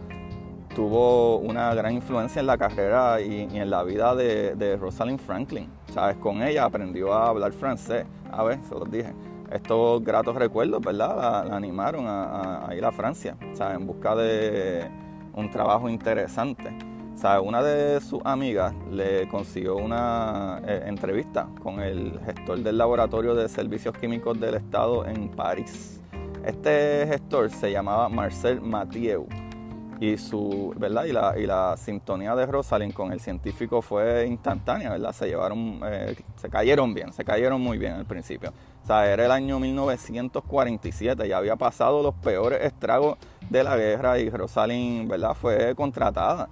tuvo 0.74 1.38
una 1.38 1.74
gran 1.74 1.94
influencia 1.94 2.40
en 2.40 2.48
la 2.48 2.58
carrera 2.58 3.22
y, 3.22 3.48
en 3.54 3.70
la 3.70 3.84
vida 3.84 4.16
de, 4.16 4.78
Rosalind 4.78 5.20
Franklin, 5.20 5.70
¿sabes? 5.94 6.18
Con 6.18 6.42
ella 6.42 6.66
aprendió 6.66 7.14
a 7.14 7.30
hablar 7.30 7.54
francés, 7.54 8.06
a 8.32 8.44
ver, 8.44 8.60
se 8.68 8.74
los 8.76 8.90
dije. 8.90 9.14
Estos 9.52 10.04
gratos 10.04 10.36
recuerdos, 10.36 10.82
¿verdad? 10.82 11.46
La, 11.48 11.56
animaron 11.56 12.06
a, 12.08 12.70
ir 12.76 12.84
a 12.84 12.92
Francia, 12.92 13.38
¿sabes? 13.54 13.78
En 13.78 13.86
busca 13.86 14.16
de 14.16 14.90
un 15.34 15.50
trabajo 15.52 15.90
interesante. 15.90 16.76
¿Sabe? 17.16 17.42
Una 17.42 17.62
de 17.62 18.02
sus 18.02 18.20
amigas 18.26 18.74
le 18.92 19.28
consiguió 19.28 19.76
una 19.76 20.60
eh, 20.66 20.86
entrevista 20.88 21.48
con 21.62 21.80
el 21.80 22.20
gestor 22.26 22.60
del 22.60 22.80
Laboratorio 22.80 23.36
de 23.36 23.48
Servicios 23.48 23.96
Químicos 23.96 24.40
del 24.40 24.56
Estado 24.56 25.06
en 25.06 25.30
París 25.30 26.02
Este 26.44 27.06
gestor 27.08 27.52
se 27.52 27.72
llamaba 27.72 28.10
Marcel 28.10 28.60
Mathieu 28.62 29.28
y 30.00 30.18
su, 30.18 30.74
¿verdad? 30.78 31.06
Y 31.06 31.12
la, 31.12 31.38
y 31.38 31.46
la 31.46 31.76
sintonía 31.78 32.36
de 32.36 32.46
Rosalind 32.46 32.94
con 32.94 33.12
el 33.12 33.20
científico 33.20 33.82
fue 33.82 34.26
instantánea, 34.28 34.92
¿verdad? 34.92 35.14
Se 35.14 35.28
llevaron, 35.28 35.82
eh, 35.86 36.16
se 36.36 36.50
cayeron 36.50 36.94
bien, 36.94 37.14
se 37.14 37.24
cayeron 37.24 37.62
muy 37.62 37.78
bien 37.78 37.94
al 37.94 38.06
principio. 38.06 38.52
O 38.84 38.86
sea, 38.86 39.12
era 39.12 39.26
el 39.26 39.32
año 39.32 39.60
1947, 39.60 41.28
ya 41.28 41.38
había 41.38 41.56
pasado 41.56 42.04
los 42.04 42.14
peores 42.16 42.62
estragos 42.64 43.18
de 43.50 43.64
la 43.64 43.78
guerra 43.78 44.20
y 44.20 44.30
Rosalind, 44.30 45.10
¿verdad? 45.10 45.36
Fue 45.36 45.74
contratada 45.76 46.50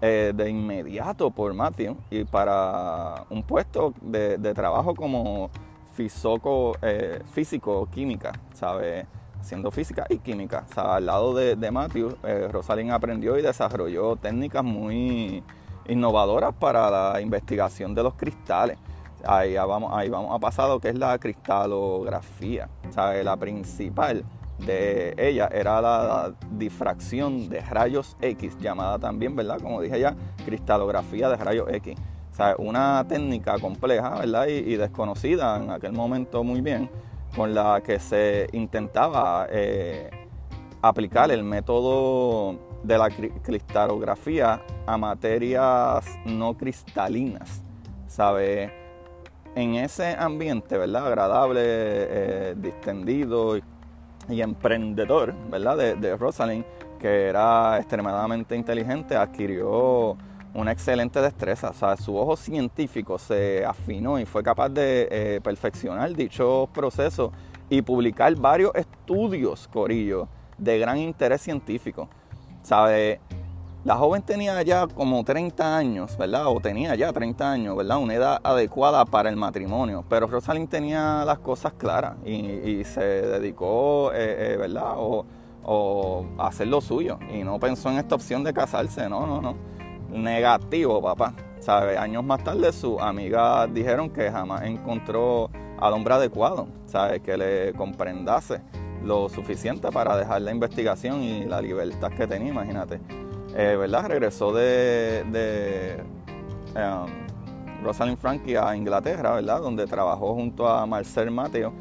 eh, 0.00 0.32
de 0.34 0.50
inmediato 0.50 1.30
por 1.30 1.54
Matthew 1.54 1.96
y 2.10 2.24
para 2.24 3.24
un 3.30 3.42
puesto 3.42 3.94
de, 4.00 4.36
trabajo 4.54 4.94
como 4.94 5.50
físico, 5.94 6.76
eh, 6.82 7.22
química, 7.92 8.32
¿sabes? 8.52 9.06
Haciendo 9.42 9.70
física 9.70 10.06
y 10.08 10.18
química. 10.18 10.64
O 10.70 10.74
sea, 10.74 10.94
al 10.96 11.06
lado 11.06 11.34
de, 11.34 11.56
de 11.56 11.70
Matthew, 11.70 12.16
eh, 12.22 12.48
Rosalind 12.50 12.92
aprendió 12.92 13.36
y 13.36 13.42
desarrolló 13.42 14.16
técnicas 14.16 14.64
muy 14.64 15.42
innovadoras 15.88 16.54
para 16.54 16.90
la 16.90 17.20
investigación 17.20 17.94
de 17.94 18.02
los 18.04 18.14
cristales. 18.14 18.78
Ahí 19.24 19.54
vamos, 19.54 19.92
ahí 19.94 20.08
vamos 20.08 20.34
a 20.34 20.38
pasar 20.38 20.68
lo 20.68 20.80
que 20.80 20.88
es 20.88 20.98
la 20.98 21.18
cristalografía. 21.18 22.68
O 22.96 23.22
la 23.22 23.36
principal 23.36 24.24
de 24.58 25.14
ella 25.16 25.48
era 25.52 25.80
la 25.80 26.34
difracción 26.52 27.48
de 27.48 27.60
rayos 27.60 28.16
X, 28.20 28.56
llamada 28.58 28.98
también, 28.98 29.34
¿verdad? 29.34 29.60
Como 29.60 29.80
dije 29.80 29.98
ya, 29.98 30.14
cristalografía 30.44 31.28
de 31.28 31.36
rayos 31.36 31.68
X. 31.68 31.96
O 32.38 32.62
una 32.62 33.04
técnica 33.08 33.58
compleja, 33.58 34.18
¿verdad? 34.20 34.46
y 34.46 34.76
desconocida 34.76 35.56
en 35.62 35.70
aquel 35.70 35.92
momento 35.92 36.42
muy 36.42 36.60
bien, 36.60 36.88
con 37.34 37.54
la 37.54 37.80
que 37.80 37.98
se 37.98 38.48
intentaba 38.52 39.46
eh, 39.50 40.10
aplicar 40.82 41.30
el 41.30 41.42
método 41.44 42.58
de 42.82 42.98
la 42.98 43.08
cristalografía 43.10 44.60
a 44.86 44.96
materias 44.98 46.04
no 46.26 46.56
cristalinas, 46.56 47.62
¿sabe? 48.06 48.72
En 49.54 49.74
ese 49.76 50.16
ambiente, 50.18 50.76
¿verdad? 50.76 51.06
Agradable, 51.06 51.60
eh, 51.64 52.54
distendido 52.56 53.56
y, 53.56 53.62
emprendedor, 54.40 55.34
¿verdad? 55.50 55.76
De, 55.76 55.94
de 55.94 56.16
Rosalind, 56.16 56.64
que 56.98 57.26
era 57.28 57.78
extremadamente 57.78 58.56
inteligente, 58.56 59.16
adquirió 59.16 60.16
una 60.62 60.72
excelente 60.72 61.20
destreza. 61.20 61.70
O 61.70 61.74
sea, 61.74 61.96
su 61.96 62.16
ojo 62.16 62.36
científico 62.36 63.18
se 63.18 63.64
afinó 63.64 64.18
y 64.18 64.24
fue 64.24 64.42
capaz 64.42 64.70
de 64.70 65.08
eh, 65.10 65.40
perfeccionar 65.42 66.14
dicho 66.14 66.68
proceso 66.72 67.32
y 67.68 67.82
publicar 67.82 68.34
varios 68.36 68.72
estudios, 68.74 69.68
Corillo, 69.68 70.28
de 70.56 70.78
gran 70.78 70.98
interés 70.98 71.42
científico. 71.42 72.08
¿Sabe? 72.62 73.20
La 73.84 73.96
joven 73.96 74.22
tenía 74.22 74.62
ya 74.62 74.86
como 74.86 75.24
30 75.24 75.76
años, 75.76 76.16
¿verdad? 76.16 76.46
O 76.46 76.60
tenía 76.60 76.94
ya 76.94 77.12
30 77.12 77.50
años, 77.50 77.76
¿verdad? 77.76 77.98
Una 77.98 78.14
edad 78.14 78.40
adecuada 78.44 79.04
para 79.04 79.28
el 79.28 79.34
matrimonio. 79.34 80.04
Pero 80.08 80.28
Rosalind 80.28 80.68
tenía 80.68 81.24
las 81.24 81.40
cosas 81.40 81.72
claras 81.72 82.14
y, 82.24 82.84
se 82.84 83.00
dedicó, 83.00 84.12
eh, 84.12 84.52
eh, 84.52 84.56
¿verdad? 84.56 84.92
O, 84.98 85.26
o 85.64 86.26
a 86.38 86.46
hacer 86.46 86.68
lo 86.68 86.80
suyo. 86.80 87.18
Y 87.34 87.42
no 87.42 87.58
pensó 87.58 87.90
en 87.90 87.98
esta 87.98 88.14
opción 88.14 88.44
de 88.44 88.52
casarse, 88.52 89.08
no, 89.08 89.26
no, 89.26 89.42
no 89.42 89.81
negativo, 90.12 91.00
papá. 91.02 91.34
Años 91.98 92.24
más 92.24 92.42
tarde 92.42 92.72
sus 92.72 93.00
amigas 93.00 93.72
dijeron 93.72 94.10
que 94.10 94.30
jamás 94.30 94.62
encontró 94.62 95.48
al 95.78 95.92
hombre 95.92 96.14
adecuado, 96.14 96.66
¿sabe? 96.86 97.20
Que 97.20 97.36
le 97.36 97.72
comprendase 97.74 98.60
lo 99.04 99.28
suficiente 99.28 99.90
para 99.90 100.16
dejar 100.16 100.42
la 100.42 100.50
investigación 100.50 101.22
y 101.22 101.44
la 101.44 101.60
libertad 101.60 102.10
que 102.10 102.26
tenía, 102.26 102.50
imagínate. 102.50 103.00
Eh, 103.56 103.76
¿Verdad? 103.78 104.08
Regresó 104.08 104.52
de, 104.52 105.24
de 105.30 106.02
um, 106.74 107.84
Rosalind 107.84 108.18
Frankie 108.18 108.56
a 108.56 108.74
Inglaterra, 108.74 109.34
¿verdad? 109.34 109.60
Donde 109.60 109.86
trabajó 109.86 110.34
junto 110.34 110.68
a 110.68 110.84
Marcel 110.86 111.30
Mateo 111.30 111.72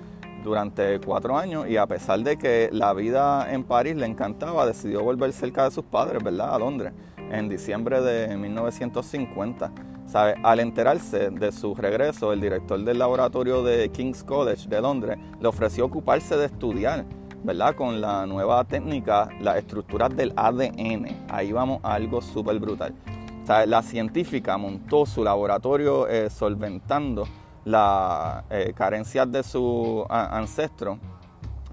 durante 0.44 1.00
cuatro 1.00 1.38
años 1.38 1.68
y 1.68 1.78
a 1.78 1.88
pesar 1.88 2.20
de 2.22 2.38
que 2.38 2.70
la 2.72 2.94
vida 2.94 3.52
en 3.52 3.64
París 3.64 3.96
le 3.96 4.06
encantaba, 4.06 4.66
decidió 4.66 5.04
volver 5.04 5.34
cerca 5.34 5.66
de 5.66 5.72
sus 5.72 5.86
padres, 5.86 6.24
¿verdad? 6.24 6.54
A 6.54 6.60
Londres 6.60 6.94
en 7.32 7.50
diciembre 7.50 8.02
de 8.02 8.36
1950. 8.38 9.72
¿Sabe? 10.06 10.36
Al 10.44 10.60
enterarse 10.60 11.30
de 11.30 11.52
su 11.54 11.74
regreso, 11.74 12.34
el 12.34 12.42
director 12.42 12.84
del 12.84 13.00
laboratorio 13.00 13.64
de 13.64 13.90
King's 13.92 14.24
College 14.24 14.68
de 14.68 14.82
Londres 14.82 15.18
le 15.40 15.48
ofreció 15.48 15.86
ocuparse 15.86 16.36
de 16.36 16.48
estudiar, 16.48 17.06
¿verdad? 17.44 17.76
Con 17.76 18.02
la 18.02 18.26
nueva 18.26 18.66
técnica, 18.66 19.30
las 19.40 19.58
estructuras 19.58 20.14
del 20.14 20.34
ADN. 20.36 21.28
Ahí 21.30 21.54
vamos 21.54 21.80
a 21.84 21.94
algo 21.94 22.22
súper 22.22 22.60
brutal. 22.60 22.94
¿Sabe? 23.46 23.68
La 23.68 23.82
científica 23.82 24.58
montó 24.58 25.06
su 25.06 25.24
laboratorio 25.24 26.10
eh, 26.10 26.30
solventando 26.30 27.26
las 27.66 28.44
eh, 28.50 28.74
carencias 28.76 29.32
de 29.32 29.44
su 29.44 30.06
ancestro, 30.10 30.98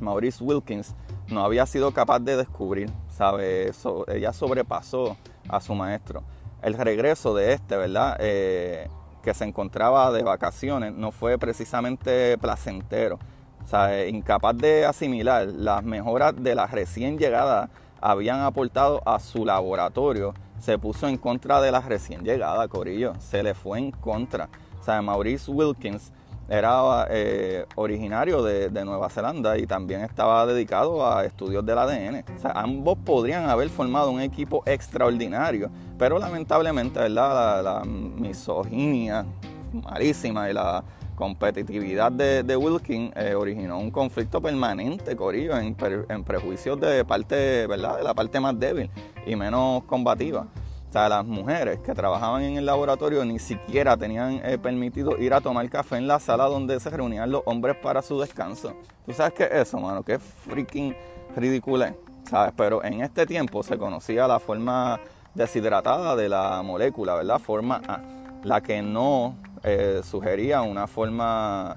Maurice 0.00 0.42
Wilkins, 0.42 0.94
no 1.28 1.44
había 1.44 1.66
sido 1.66 1.92
capaz 1.92 2.20
de 2.20 2.36
descubrir. 2.36 2.90
¿sabe? 3.18 3.72
ella 4.08 4.32
sobrepasó 4.32 5.16
a 5.48 5.60
su 5.60 5.74
maestro. 5.74 6.22
El 6.62 6.74
regreso 6.74 7.34
de 7.34 7.52
este, 7.52 7.76
¿verdad? 7.76 8.16
Eh, 8.20 8.88
que 9.22 9.34
se 9.34 9.44
encontraba 9.44 10.12
de 10.12 10.22
vacaciones, 10.22 10.92
no 10.94 11.10
fue 11.10 11.36
precisamente 11.36 12.38
placentero. 12.38 13.18
Sea, 13.64 14.06
incapaz 14.06 14.56
de 14.56 14.86
asimilar 14.86 15.46
las 15.48 15.82
mejoras 15.82 16.34
de 16.36 16.54
la 16.54 16.66
recién 16.66 17.18
llegada 17.18 17.68
habían 18.00 18.40
aportado 18.40 19.02
a 19.04 19.18
su 19.18 19.44
laboratorio, 19.44 20.32
se 20.60 20.78
puso 20.78 21.08
en 21.08 21.18
contra 21.18 21.60
de 21.60 21.72
la 21.72 21.80
recién 21.80 22.22
llegada, 22.22 22.68
Corillo. 22.68 23.14
Se 23.18 23.42
le 23.42 23.54
fue 23.54 23.78
en 23.78 23.90
contra. 23.90 24.48
O 24.80 24.84
sea, 24.84 25.02
Maurice 25.02 25.50
Wilkins 25.50 26.12
era 26.48 27.06
eh, 27.10 27.66
originario 27.74 28.42
de, 28.42 28.70
Nueva 28.84 29.10
Zelanda 29.10 29.58
y 29.58 29.66
también 29.66 30.00
estaba 30.00 30.46
dedicado 30.46 31.06
a 31.06 31.24
estudios 31.24 31.64
del 31.64 31.78
ADN. 31.78 32.24
O 32.36 32.40
sea, 32.40 32.52
ambos 32.52 32.96
podrían 33.04 33.48
haber 33.48 33.68
formado 33.68 34.10
un 34.10 34.20
equipo 34.20 34.62
extraordinario, 34.64 35.70
pero 35.98 36.18
lamentablemente 36.18 37.00
¿verdad? 37.00 37.62
La, 37.62 37.84
misoginia 37.84 39.26
malísima 39.72 40.48
y 40.48 40.54
la 40.54 40.82
competitividad 41.14 42.10
de, 42.12 42.56
Wilkins 42.56 43.12
eh, 43.16 43.34
originó 43.34 43.78
un 43.78 43.90
conflicto 43.90 44.40
permanente, 44.40 45.16
Corillo, 45.16 45.58
en, 45.58 45.76
en 46.08 46.24
prejuicios 46.24 46.80
de 46.80 47.04
parte, 47.04 47.66
¿verdad? 47.66 47.98
de 47.98 48.04
la 48.04 48.14
parte 48.14 48.40
más 48.40 48.58
débil 48.58 48.88
y 49.26 49.36
menos 49.36 49.82
combativa. 49.84 50.46
O 50.88 50.92
sea, 50.92 51.08
las 51.08 51.24
mujeres 51.26 51.80
que 51.80 51.92
trabajaban 51.92 52.42
en 52.42 52.56
el 52.56 52.64
laboratorio 52.64 53.22
ni 53.24 53.38
siquiera 53.38 53.94
tenían 53.96 54.40
eh, 54.42 54.56
permitido 54.56 55.18
ir 55.18 55.34
a 55.34 55.40
tomar 55.42 55.68
café 55.68 55.98
en 55.98 56.08
la 56.08 56.18
sala 56.18 56.44
donde 56.46 56.80
se 56.80 56.88
reunían 56.88 57.30
los 57.30 57.42
hombres 57.44 57.76
para 57.76 58.00
su 58.00 58.18
descanso. 58.18 58.72
¿Tú 59.04 59.12
sabes 59.12 59.34
qué 59.34 59.44
es 59.44 59.68
eso, 59.68 59.78
mano? 59.78 60.02
Qué 60.02 60.18
freaking 60.18 60.96
ridículo 61.36 61.86
¿sabes? 62.24 62.54
Pero 62.56 62.82
en 62.82 63.02
este 63.02 63.26
tiempo 63.26 63.62
se 63.62 63.76
conocía 63.76 64.26
la 64.26 64.38
forma 64.38 64.98
deshidratada 65.34 66.16
de 66.16 66.30
la 66.30 66.62
molécula, 66.62 67.16
¿verdad? 67.16 67.38
Forma 67.38 67.82
A, 67.86 68.00
la 68.42 68.62
que 68.62 68.80
no 68.80 69.34
eh, 69.64 70.00
sugería 70.02 70.62
una 70.62 70.86
forma 70.86 71.76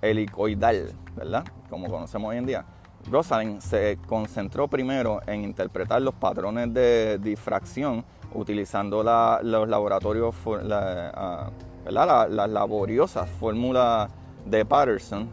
helicoidal, 0.00 0.92
¿verdad? 1.16 1.44
Como 1.68 1.88
conocemos 1.88 2.30
hoy 2.30 2.36
en 2.36 2.46
día. 2.46 2.64
Rosalind 3.10 3.60
se 3.60 3.98
concentró 4.06 4.68
primero 4.68 5.20
en 5.26 5.42
interpretar 5.42 6.00
los 6.00 6.14
patrones 6.14 6.72
de 6.72 7.18
difracción 7.18 8.04
utilizando 8.34 9.02
los 9.42 9.68
laboratorios, 9.68 10.34
la, 10.62 11.50
las 11.86 12.50
laboriosas 12.50 13.28
fórmulas 13.28 14.10
de 14.44 14.64
Patterson. 14.64 15.28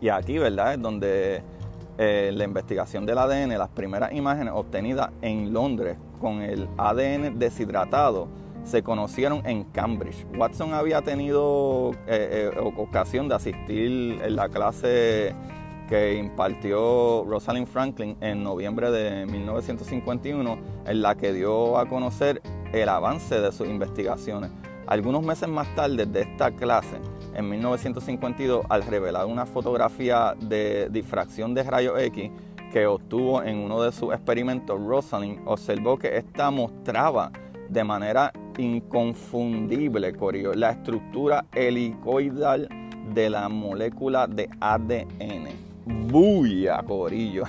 Y 0.00 0.08
aquí, 0.08 0.38
¿verdad? 0.38 0.74
Es 0.74 0.82
donde 0.82 1.42
eh, 1.96 2.30
la 2.32 2.44
investigación 2.44 3.04
del 3.06 3.18
ADN, 3.18 3.58
las 3.58 3.70
primeras 3.70 4.12
imágenes 4.12 4.52
obtenidas 4.54 5.10
en 5.22 5.52
Londres 5.52 5.96
con 6.20 6.42
el 6.42 6.68
ADN 6.76 7.38
deshidratado, 7.38 8.28
se 8.64 8.82
conocieron 8.82 9.44
en 9.46 9.64
Cambridge. 9.64 10.26
Watson 10.36 10.74
había 10.74 11.00
tenido 11.02 11.92
eh, 12.06 12.52
eh, 12.54 12.72
ocasión 12.76 13.28
de 13.28 13.34
asistir 13.34 14.20
en 14.22 14.36
la 14.36 14.48
clase 14.48 15.34
que 15.88 16.14
impartió 16.16 17.24
Rosalind 17.24 17.66
Franklin 17.66 18.16
en 18.20 18.44
noviembre 18.44 18.90
de 18.90 19.26
1951, 19.26 20.58
en 20.86 21.02
la 21.02 21.14
que 21.16 21.32
dio 21.32 21.78
a 21.78 21.88
conocer 21.88 22.42
el 22.72 22.88
avance 22.88 23.40
de 23.40 23.50
sus 23.50 23.66
investigaciones. 23.66 24.50
Algunos 24.86 25.22
meses 25.22 25.48
más 25.48 25.74
tarde 25.74 26.06
de 26.06 26.20
esta 26.22 26.50
clase, 26.50 26.96
en 27.34 27.48
1952, 27.48 28.66
al 28.68 28.82
revelar 28.82 29.26
una 29.26 29.46
fotografía 29.46 30.34
de 30.38 30.88
difracción 30.90 31.54
de 31.54 31.62
rayos 31.62 32.00
X 32.00 32.30
que 32.72 32.86
obtuvo 32.86 33.42
en 33.42 33.58
uno 33.58 33.82
de 33.82 33.92
sus 33.92 34.12
experimentos, 34.12 34.78
Rosalind 34.80 35.40
observó 35.46 35.98
que 35.98 36.18
esta 36.18 36.50
mostraba 36.50 37.32
de 37.68 37.84
manera 37.84 38.32
inconfundible, 38.58 40.12
la 40.54 40.70
estructura 40.70 41.46
helicoidal 41.54 42.68
de 43.14 43.30
la 43.30 43.48
molécula 43.48 44.26
de 44.26 44.50
ADN 44.60 45.67
bulla, 45.88 46.82
corillo. 46.82 47.44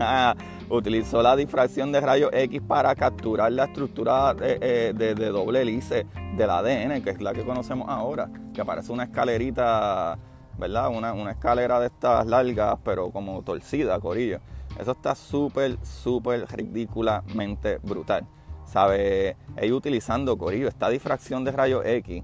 Utilizó 0.68 1.22
la 1.22 1.34
difracción 1.36 1.90
de 1.92 2.00
rayos 2.00 2.30
X 2.32 2.60
para 2.66 2.94
capturar 2.94 3.52
la 3.52 3.64
estructura 3.64 4.34
de, 4.34 4.92
de, 4.94 5.14
doble 5.14 5.62
hélice 5.62 6.06
del 6.36 6.50
ADN, 6.50 7.02
que 7.02 7.10
es 7.10 7.20
la 7.20 7.32
que 7.32 7.44
conocemos 7.44 7.88
ahora, 7.88 8.30
que 8.54 8.64
parece 8.64 8.92
una 8.92 9.04
escalerita, 9.04 10.18
¿verdad? 10.58 10.88
Una, 10.88 11.12
una 11.12 11.32
escalera 11.32 11.80
de 11.80 11.86
estas 11.86 12.26
largas, 12.26 12.78
pero 12.84 13.10
como 13.10 13.42
torcida, 13.42 13.98
corillo. 13.98 14.40
Eso 14.78 14.92
está 14.92 15.14
súper, 15.14 15.78
súper 15.84 16.46
ridículamente 16.46 17.78
brutal. 17.78 18.26
¿Sabe? 18.64 19.36
Ellos 19.56 19.78
utilizando, 19.78 20.38
corillo, 20.38 20.68
esta 20.68 20.88
difracción 20.88 21.42
de 21.42 21.50
rayos 21.50 21.84
X, 21.84 22.22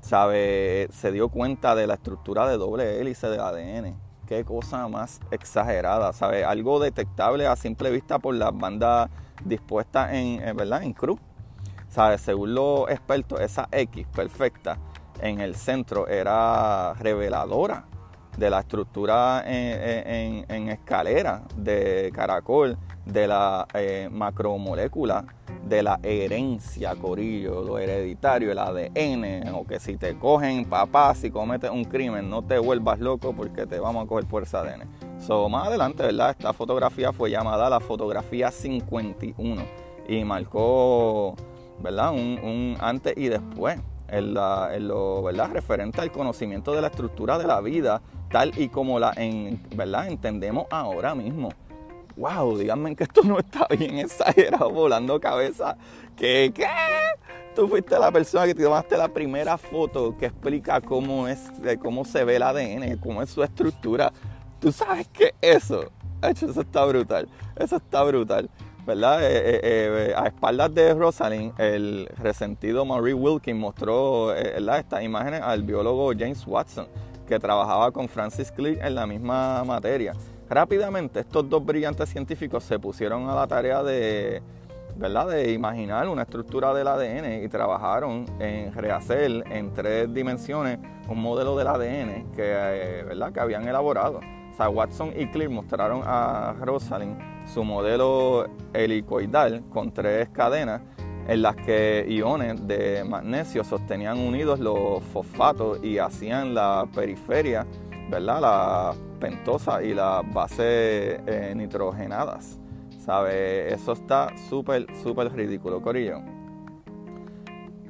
¿sabe? 0.00 0.88
Se 0.92 1.10
dio 1.10 1.28
cuenta 1.28 1.74
de 1.74 1.88
la 1.88 1.94
estructura 1.94 2.48
de 2.48 2.56
doble 2.56 3.00
hélice 3.00 3.28
del 3.28 3.40
ADN 3.40 4.09
qué 4.30 4.44
cosa 4.44 4.86
más 4.86 5.18
exagerada, 5.32 6.12
¿sabes? 6.12 6.46
Algo 6.46 6.78
detectable 6.78 7.48
a 7.48 7.56
simple 7.56 7.90
vista 7.90 8.20
por 8.20 8.32
las 8.32 8.56
bandas 8.56 9.10
dispuestas 9.44 10.12
en, 10.12 10.40
eh, 10.40 10.52
¿verdad? 10.52 10.84
En 10.84 10.92
cruz. 10.92 11.18
¿Sabes? 11.88 12.20
Según 12.20 12.54
los 12.54 12.88
expertos, 12.88 13.40
esa 13.40 13.66
X 13.72 14.06
perfecta 14.14 14.78
en 15.20 15.40
el 15.40 15.56
centro 15.56 16.06
era 16.06 16.94
reveladora 16.94 17.86
de 18.36 18.50
la 18.50 18.60
estructura 18.60 19.42
en, 19.44 20.68
escalera 20.68 21.42
de 21.56 22.12
caracol, 22.14 22.78
de 23.06 23.26
la 23.26 23.66
eh, 23.74 24.08
macromolécula 24.10 25.24
de 25.64 25.82
la 25.82 26.00
herencia, 26.02 26.94
corillo, 26.96 27.62
lo 27.62 27.78
hereditario, 27.78 28.50
el 28.50 28.58
ADN, 28.58 29.54
o 29.54 29.64
que 29.64 29.78
si 29.78 29.96
te 29.96 30.18
cogen 30.18 30.64
papá, 30.64 31.14
si 31.14 31.30
cometes 31.30 31.70
un 31.70 31.84
crimen, 31.84 32.28
no 32.28 32.42
te 32.42 32.58
vuelvas 32.58 32.98
loco 32.98 33.32
porque 33.32 33.66
te 33.66 33.78
vamos 33.78 34.04
a 34.04 34.08
coger 34.08 34.26
por 34.26 34.42
ese 34.42 34.56
ADN. 34.56 34.88
So, 35.20 35.48
más 35.48 35.68
adelante, 35.68 36.02
¿verdad? 36.02 36.30
Esta 36.30 36.52
fotografía 36.52 37.12
fue 37.12 37.30
llamada 37.30 37.68
la 37.68 37.80
fotografía 37.80 38.50
51 38.50 39.62
y 40.08 40.24
marcó, 40.24 41.36
¿verdad? 41.80 42.12
Un, 42.12 42.76
antes 42.80 43.16
y 43.16 43.28
después 43.28 43.78
en, 44.08 44.34
lo, 44.34 45.22
¿verdad? 45.22 45.50
Referente 45.52 46.00
al 46.00 46.10
conocimiento 46.10 46.72
de 46.72 46.80
la 46.80 46.88
estructura 46.88 47.38
de 47.38 47.46
la 47.46 47.60
vida, 47.60 48.00
tal 48.30 48.52
y 48.58 48.68
como 48.68 48.98
la 48.98 49.12
entendemos 49.16 50.66
ahora 50.70 51.14
mismo 51.14 51.50
wow, 52.20 52.56
díganme 52.56 52.94
que 52.94 53.04
esto 53.04 53.22
no 53.22 53.38
está 53.38 53.66
bien 53.70 53.98
exagerado, 53.98 54.70
volando 54.70 55.18
cabeza. 55.18 55.76
¿Qué? 56.16 56.52
¿Qué? 56.54 56.66
Tú 57.56 57.66
fuiste 57.66 57.98
la 57.98 58.12
persona 58.12 58.46
que 58.46 58.54
te 58.54 58.62
tomaste 58.62 58.96
la 58.96 59.08
primera 59.08 59.58
foto 59.58 60.16
que 60.16 60.26
explica 60.26 60.80
cómo, 60.80 61.26
es, 61.26 61.50
cómo 61.82 62.04
se 62.04 62.24
ve 62.24 62.36
el 62.36 62.42
ADN, 62.42 62.98
cómo 62.98 63.22
es 63.22 63.30
su 63.30 63.42
estructura. 63.42 64.12
Tú 64.60 64.70
sabes 64.70 65.08
que 65.08 65.34
eso, 65.40 65.90
eso 66.22 66.60
está 66.60 66.84
brutal, 66.84 67.28
eso 67.56 67.76
está 67.76 68.04
brutal. 68.04 68.48
¿verdad? 68.86 69.22
Eh, 69.22 69.38
eh, 69.38 69.60
eh, 69.62 70.14
a 70.16 70.26
espaldas 70.26 70.74
de 70.74 70.94
Rosalind, 70.94 71.58
el 71.60 72.08
resentido 72.16 72.84
Marie 72.84 73.14
Wilkins 73.14 73.58
mostró 73.58 74.34
estas 74.34 75.02
imágenes 75.02 75.42
al 75.42 75.62
biólogo 75.62 76.12
James 76.18 76.44
Watson, 76.46 76.86
que 77.26 77.38
trabajaba 77.38 77.92
con 77.92 78.08
Francis 78.08 78.50
Crick 78.50 78.82
en 78.82 78.94
la 78.94 79.06
misma 79.06 79.62
materia. 79.64 80.14
Rápidamente 80.50 81.20
estos 81.20 81.48
dos 81.48 81.64
brillantes 81.64 82.08
científicos 82.08 82.64
se 82.64 82.76
pusieron 82.80 83.28
a 83.30 83.36
la 83.36 83.46
tarea 83.46 83.84
de, 83.84 84.42
¿verdad? 84.96 85.28
de 85.28 85.52
imaginar 85.52 86.08
una 86.08 86.22
estructura 86.22 86.74
del 86.74 86.88
ADN 86.88 87.44
y 87.44 87.48
trabajaron 87.48 88.26
en 88.40 88.74
rehacer 88.74 89.44
en 89.48 89.72
tres 89.72 90.12
dimensiones 90.12 90.80
un 91.08 91.22
modelo 91.22 91.56
del 91.56 91.68
ADN 91.68 92.32
que, 92.34 92.42
eh, 92.42 93.04
¿verdad? 93.04 93.32
que 93.32 93.38
habían 93.38 93.68
elaborado. 93.68 94.18
Watson 94.68 95.12
y 95.16 95.26
Clear 95.28 95.50
mostraron 95.50 96.02
a 96.04 96.54
Rosalind 96.60 97.16
su 97.46 97.64
modelo 97.64 98.46
helicoidal 98.74 99.62
con 99.70 99.92
tres 99.92 100.28
cadenas 100.30 100.82
en 101.28 101.42
las 101.42 101.56
que 101.56 102.04
iones 102.08 102.66
de 102.66 103.04
magnesio 103.04 103.64
sostenían 103.64 104.18
unidos 104.18 104.58
los 104.58 105.02
fosfatos 105.04 105.82
y 105.82 105.98
hacían 105.98 106.54
la 106.54 106.86
periferia, 106.92 107.64
¿verdad? 108.10 108.40
La 108.40 108.94
pentosa 109.20 109.82
y 109.82 109.94
las 109.94 110.22
bases 110.32 111.20
eh, 111.26 111.52
nitrogenadas. 111.54 112.58
¿Sabe? 112.98 113.72
Eso 113.72 113.92
está 113.92 114.32
súper, 114.48 114.86
súper 115.02 115.32
ridículo, 115.32 115.80
Corillo. 115.80 116.20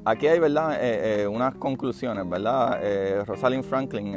Aquí 0.05 0.27
hay, 0.27 0.39
¿verdad? 0.39 0.75
Eh, 0.83 1.23
eh, 1.23 1.27
unas 1.27 1.55
conclusiones, 1.55 2.29
¿verdad? 2.29 3.25
Rosalind 3.27 3.65
Franklin 3.65 4.17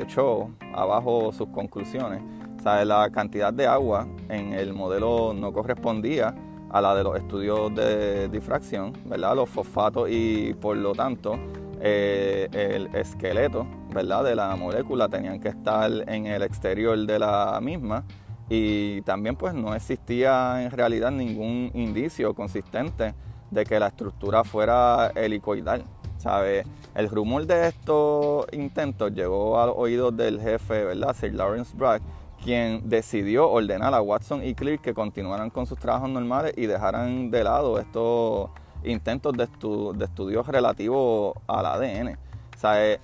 echó 0.00 0.50
abajo 0.74 1.32
sus 1.32 1.48
conclusiones. 1.48 2.22
¿Sabe? 2.62 2.84
La 2.84 3.08
cantidad 3.10 3.52
de 3.52 3.66
agua 3.66 4.06
en 4.28 4.52
el 4.52 4.72
modelo 4.74 5.32
no 5.32 5.52
correspondía 5.52 6.34
a 6.70 6.80
la 6.80 6.94
de 6.94 7.04
los 7.04 7.16
estudios 7.16 7.74
de 7.74 8.28
difracción, 8.28 8.92
¿verdad? 9.04 9.36
Los 9.36 9.48
fosfatos 9.48 10.08
y 10.10 10.54
por 10.54 10.76
lo 10.76 10.92
tanto 10.92 11.38
el 11.80 12.94
esqueleto 12.94 13.66
¿verdad? 13.92 14.24
de 14.24 14.34
la 14.34 14.54
molécula 14.56 15.08
tenían 15.08 15.40
que 15.40 15.48
estar 15.48 15.90
en 16.08 16.26
el 16.26 16.42
exterior 16.42 16.98
de 16.98 17.18
la 17.18 17.58
misma 17.62 18.04
y 18.48 19.02
también 19.02 19.36
pues 19.36 19.54
no 19.54 19.74
existía 19.74 20.62
en 20.62 20.70
realidad 20.70 21.10
ningún 21.10 21.70
indicio 21.74 22.34
consistente 22.34 23.14
de 23.50 23.64
que 23.64 23.78
la 23.78 23.88
estructura 23.88 24.44
fuera 24.44 25.12
helicoidal. 25.14 25.84
¿sabe? 26.18 26.64
El 26.94 27.08
rumor 27.08 27.46
de 27.46 27.68
estos 27.68 28.46
intentos 28.52 29.12
llegó 29.12 29.60
a 29.60 29.66
los 29.66 29.76
oídos 29.78 30.16
del 30.16 30.40
jefe, 30.40 30.84
¿verdad? 30.84 31.14
Sir 31.14 31.34
Lawrence 31.34 31.74
Bragg, 31.76 32.02
quien 32.42 32.88
decidió 32.88 33.48
ordenar 33.48 33.94
a 33.94 34.02
Watson 34.02 34.44
y 34.44 34.54
Clear 34.54 34.80
que 34.80 34.94
continuaran 34.94 35.50
con 35.50 35.66
sus 35.66 35.78
trabajos 35.78 36.10
normales 36.10 36.52
y 36.56 36.66
dejaran 36.66 37.30
de 37.30 37.44
lado 37.44 37.78
estos 37.78 38.50
intentos 38.84 39.32
de, 39.34 39.48
de 39.94 40.04
estudios 40.04 40.46
relativos 40.46 41.34
al 41.46 41.66
ADN. 41.66 42.18
¿sabe? 42.56 43.00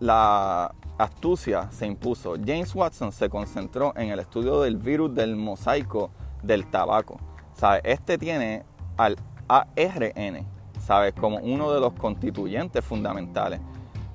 la 0.00 0.74
astucia 0.98 1.70
se 1.70 1.86
impuso. 1.86 2.34
James 2.34 2.74
Watson 2.74 3.12
se 3.12 3.28
concentró 3.28 3.92
en 3.96 4.10
el 4.10 4.18
estudio 4.18 4.60
del 4.62 4.76
virus 4.76 5.14
del 5.14 5.36
mosaico 5.36 6.10
del 6.42 6.66
tabaco. 6.66 7.18
Este 7.84 8.16
tiene 8.16 8.64
al 8.96 9.16
ARN, 9.46 10.46
¿sabes? 10.80 11.12
Como 11.12 11.36
uno 11.38 11.72
de 11.72 11.80
los 11.80 11.92
constituyentes 11.92 12.82
fundamentales. 12.82 13.60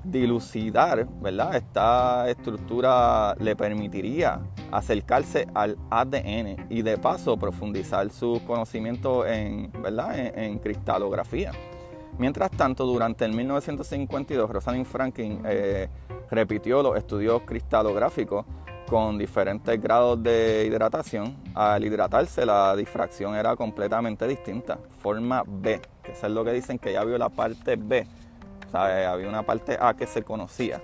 Dilucidar, 0.06 1.06
¿verdad? 1.20 1.56
Esta 1.56 2.30
estructura 2.30 3.34
le 3.38 3.56
permitiría 3.56 4.40
acercarse 4.70 5.46
al 5.54 5.76
ADN 5.90 6.66
y 6.70 6.82
de 6.82 6.96
paso 6.96 7.36
profundizar 7.36 8.10
su 8.10 8.40
conocimiento 8.46 9.26
en, 9.26 9.70
¿verdad? 9.82 10.38
en 10.38 10.58
cristalografía. 10.58 11.52
Mientras 12.18 12.50
tanto, 12.50 12.86
durante 12.86 13.26
el 13.26 13.34
1952, 13.34 14.48
Rosalind 14.48 14.86
Franklin 14.86 15.42
eh, 15.44 15.88
repitió 16.30 16.82
los 16.82 16.96
estudios 16.96 17.42
cristalográficos 17.42 18.46
con 18.88 19.18
diferentes 19.18 19.80
grados 19.80 20.22
de 20.22 20.64
hidratación. 20.66 21.36
Al 21.54 21.84
hidratarse, 21.84 22.46
la 22.46 22.74
difracción 22.74 23.34
era 23.34 23.54
completamente 23.54 24.26
distinta, 24.26 24.78
forma 25.02 25.42
B, 25.46 25.80
que 26.02 26.12
es 26.12 26.22
lo 26.22 26.42
que 26.42 26.52
dicen 26.52 26.78
que 26.78 26.92
ya 26.92 27.04
vio 27.04 27.18
la 27.18 27.28
parte 27.28 27.76
B. 27.76 28.06
Había 28.76 29.28
una 29.28 29.42
parte 29.42 29.78
A 29.80 29.94
que 29.94 30.06
se 30.06 30.22
conocía. 30.22 30.80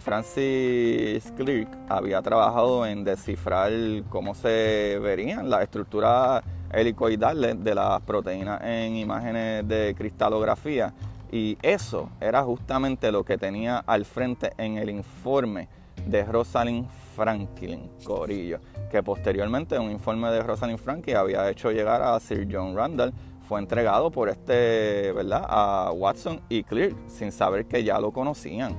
Francis 0.00 1.32
Clerk 1.36 1.68
había 1.88 2.22
trabajado 2.22 2.86
en 2.86 3.02
descifrar 3.02 3.72
cómo 4.08 4.34
se 4.34 5.00
verían 5.02 5.50
las 5.50 5.62
estructuras 5.62 6.44
helicoidales 6.72 7.62
de 7.62 7.74
las 7.74 8.00
proteínas 8.02 8.60
en 8.62 8.94
imágenes 8.94 9.66
de 9.66 9.94
cristalografía. 9.96 10.94
Y 11.32 11.58
eso 11.62 12.10
era 12.20 12.44
justamente 12.44 13.10
lo 13.10 13.24
que 13.24 13.36
tenía 13.36 13.78
al 13.78 14.04
frente 14.04 14.52
en 14.58 14.78
el 14.78 14.90
informe 14.90 15.68
de 16.06 16.24
Rosalind 16.24 16.88
Franklin 17.16 17.90
Corillo, 18.04 18.60
que 18.90 19.02
posteriormente 19.02 19.76
un 19.78 19.90
informe 19.90 20.30
de 20.30 20.42
Rosalind 20.42 20.78
Franklin 20.78 21.16
había 21.16 21.50
hecho 21.50 21.72
llegar 21.72 22.02
a 22.02 22.20
Sir 22.20 22.46
John 22.50 22.76
Randall, 22.76 23.12
fue 23.48 23.60
entregado 23.60 24.10
por 24.10 24.28
este, 24.28 25.12
¿verdad?, 25.12 25.46
a 25.48 25.92
Watson 25.92 26.42
y 26.48 26.62
Clear, 26.62 26.92
sin 27.06 27.32
saber 27.32 27.66
que 27.66 27.84
ya 27.84 27.98
lo 28.00 28.12
conocían. 28.12 28.74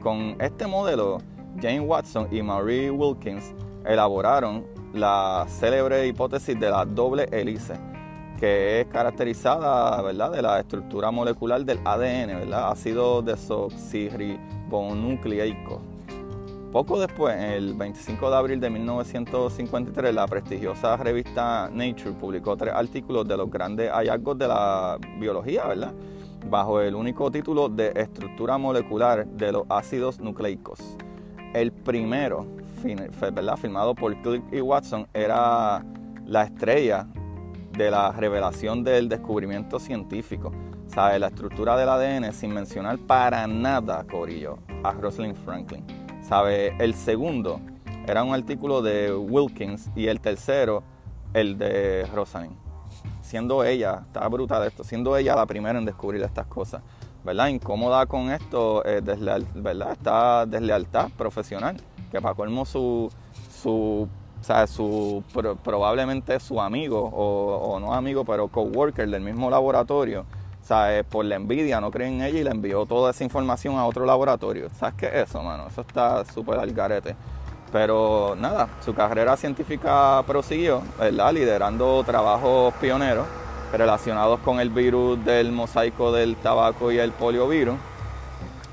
Con 0.00 0.36
este 0.40 0.66
modelo, 0.66 1.18
Jane 1.60 1.80
Watson 1.80 2.28
y 2.30 2.42
Marie 2.42 2.90
Wilkins 2.90 3.54
elaboraron 3.84 4.64
la 4.94 5.44
célebre 5.48 6.06
hipótesis 6.06 6.58
de 6.58 6.70
la 6.70 6.84
doble 6.84 7.28
hélice, 7.32 7.74
que 8.38 8.80
es 8.80 8.86
caracterizada 8.86 10.00
¿verdad? 10.02 10.30
de 10.30 10.42
la 10.42 10.60
estructura 10.60 11.10
molecular 11.10 11.64
del 11.64 11.80
ADN, 11.84 12.38
¿verdad? 12.38 12.70
ácido 12.70 13.22
desoxirribonucleico. 13.22 15.95
Poco 16.76 17.00
después, 17.00 17.34
el 17.34 17.72
25 17.72 18.28
de 18.28 18.36
abril 18.36 18.60
de 18.60 18.68
1953, 18.68 20.14
la 20.14 20.26
prestigiosa 20.26 20.94
revista 20.98 21.70
Nature 21.72 22.12
publicó 22.12 22.54
tres 22.54 22.74
artículos 22.74 23.26
de 23.26 23.34
los 23.34 23.50
grandes 23.50 23.90
hallazgos 23.90 24.36
de 24.36 24.46
la 24.46 24.98
biología, 25.18 25.64
¿verdad? 25.68 25.94
bajo 26.50 26.82
el 26.82 26.94
único 26.94 27.30
título 27.30 27.70
de 27.70 27.94
estructura 27.96 28.58
molecular 28.58 29.26
de 29.26 29.52
los 29.52 29.62
ácidos 29.70 30.20
nucleicos. 30.20 30.78
El 31.54 31.72
primero 31.72 32.46
¿verdad? 32.84 33.56
filmado 33.56 33.94
por 33.94 34.14
Click 34.20 34.44
y 34.52 34.60
Watson, 34.60 35.08
era 35.14 35.82
la 36.26 36.42
estrella 36.42 37.06
de 37.72 37.90
la 37.90 38.12
revelación 38.12 38.84
del 38.84 39.08
descubrimiento 39.08 39.78
científico. 39.78 40.52
¿Sabe? 40.88 41.20
La 41.20 41.28
estructura 41.28 41.74
del 41.74 41.88
ADN 41.88 42.34
sin 42.34 42.52
mencionar 42.52 42.98
para 42.98 43.46
nada, 43.46 44.04
Corillo, 44.04 44.58
a 44.84 44.92
Rosalind 44.92 45.36
Franklin. 45.36 46.05
¿Sabe? 46.28 46.74
El 46.80 46.94
segundo 46.94 47.60
era 48.04 48.24
un 48.24 48.34
artículo 48.34 48.82
de 48.82 49.14
Wilkins 49.14 49.90
y 49.94 50.08
el 50.08 50.20
tercero 50.20 50.82
el 51.32 51.56
de 51.56 52.04
Rosalind. 52.12 52.56
Siendo 53.20 53.62
ella, 53.62 54.02
está 54.02 54.26
brutal 54.26 54.66
esto, 54.66 54.82
siendo 54.82 55.16
ella 55.16 55.36
la 55.36 55.46
primera 55.46 55.78
en 55.78 55.84
descubrir 55.84 56.20
estas 56.22 56.46
cosas. 56.46 56.82
¿Verdad? 57.24 57.48
Incómoda 57.48 58.06
con 58.06 58.30
esto, 58.30 58.84
eh, 58.84 59.00
¿verdad? 59.54 60.48
Deslealtad 60.48 61.10
profesional, 61.16 61.76
que 62.10 62.20
para 62.20 62.34
colmo 62.34 62.64
su, 62.64 63.08
su 63.50 64.08
su, 64.66 65.24
probablemente 65.62 66.38
su 66.40 66.60
amigo, 66.60 67.10
o, 67.12 67.78
no 67.80 67.94
amigo, 67.94 68.24
pero 68.24 68.48
coworker 68.48 69.08
del 69.08 69.22
mismo 69.22 69.50
laboratorio, 69.50 70.24
¿sabes? 70.66 71.04
por 71.04 71.24
la 71.24 71.36
envidia 71.36 71.80
no 71.80 71.90
cree 71.90 72.08
en 72.08 72.22
ella 72.22 72.40
y 72.40 72.42
le 72.44 72.50
envió 72.50 72.86
toda 72.86 73.12
esa 73.12 73.22
información 73.22 73.78
a 73.78 73.86
otro 73.86 74.04
laboratorio. 74.04 74.68
¿Sabes 74.78 74.96
qué 74.98 75.06
es 75.06 75.28
eso, 75.28 75.42
mano? 75.42 75.68
Eso 75.68 75.82
está 75.82 76.24
súper 76.24 76.58
al 76.58 76.72
garete. 76.72 77.14
Pero 77.72 78.34
nada, 78.36 78.68
su 78.84 78.94
carrera 78.94 79.36
científica 79.36 80.22
prosiguió, 80.26 80.82
¿verdad? 80.98 81.32
Liderando 81.32 82.02
trabajos 82.04 82.74
pioneros 82.80 83.26
relacionados 83.72 84.40
con 84.40 84.60
el 84.60 84.70
virus 84.70 85.24
del 85.24 85.52
mosaico 85.52 86.10
del 86.12 86.36
tabaco 86.36 86.90
y 86.90 86.98
el 86.98 87.12
poliovirus, 87.12 87.76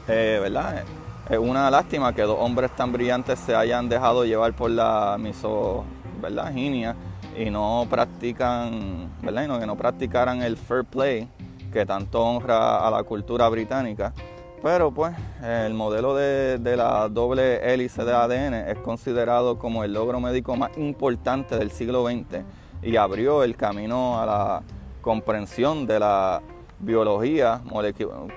eh, 0.08 0.39
¿verdad? 0.41 0.84
Es 1.29 1.38
una 1.38 1.69
lástima 1.69 2.13
que 2.13 2.23
dos 2.23 2.38
hombres 2.39 2.71
tan 2.75 2.91
brillantes 2.91 3.39
se 3.39 3.56
hayan 3.56 3.88
dejado 3.89 4.25
llevar 4.25 4.53
por 4.53 4.71
la 4.71 5.17
miso, 5.19 5.86
¿verdad? 6.21 6.53
y 6.56 7.49
no 7.49 7.88
practican, 7.89 9.10
¿verdad? 9.21 9.45
Y 9.45 9.47
no, 9.47 9.60
que 9.60 9.65
no 9.65 9.75
practicaran 9.75 10.43
el 10.43 10.56
fair 10.56 10.84
play 10.84 11.27
que 11.73 11.86
tanto 11.86 12.23
honra 12.23 12.88
a 12.88 12.91
la 12.91 13.03
cultura 13.03 13.49
británica. 13.49 14.13
Pero 14.62 14.91
pues 14.91 15.13
el 15.43 15.73
modelo 15.73 16.15
de, 16.15 16.57
la 16.77 17.09
doble 17.09 17.73
hélice 17.73 18.05
de 18.05 18.13
ADN 18.13 18.53
es 18.53 18.77
considerado 18.77 19.59
como 19.59 19.83
el 19.83 19.91
logro 19.91 20.21
médico 20.21 20.55
más 20.55 20.77
importante 20.77 21.57
del 21.57 21.71
siglo 21.71 22.05
XX 22.05 22.43
y 22.81 22.95
abrió 22.95 23.43
el 23.43 23.57
camino 23.57 24.21
a 24.21 24.25
la 24.25 24.63
comprensión 25.01 25.86
de 25.86 25.99
la 25.99 26.41
biología 26.79 27.62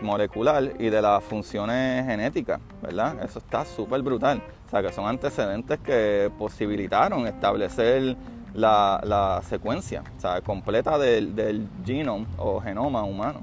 molecular 0.00 0.72
y 0.78 0.88
de 0.88 1.02
las 1.02 1.22
funciones 1.22 2.06
genéticas, 2.06 2.60
¿verdad? 2.82 3.22
Eso 3.22 3.38
está 3.38 3.64
súper 3.64 4.02
brutal. 4.02 4.42
O 4.66 4.70
sea, 4.70 4.82
que 4.82 4.92
son 4.92 5.06
antecedentes 5.06 5.78
que 5.78 6.30
posibilitaron 6.36 7.26
establecer 7.26 8.16
la, 8.56 9.42
secuencia, 9.48 10.02
o 10.16 10.20
sea, 10.20 10.40
completa 10.40 10.98
del, 10.98 11.34
del 11.34 11.68
genome 11.84 12.26
o 12.38 12.60
genoma 12.60 13.04
humano. 13.04 13.40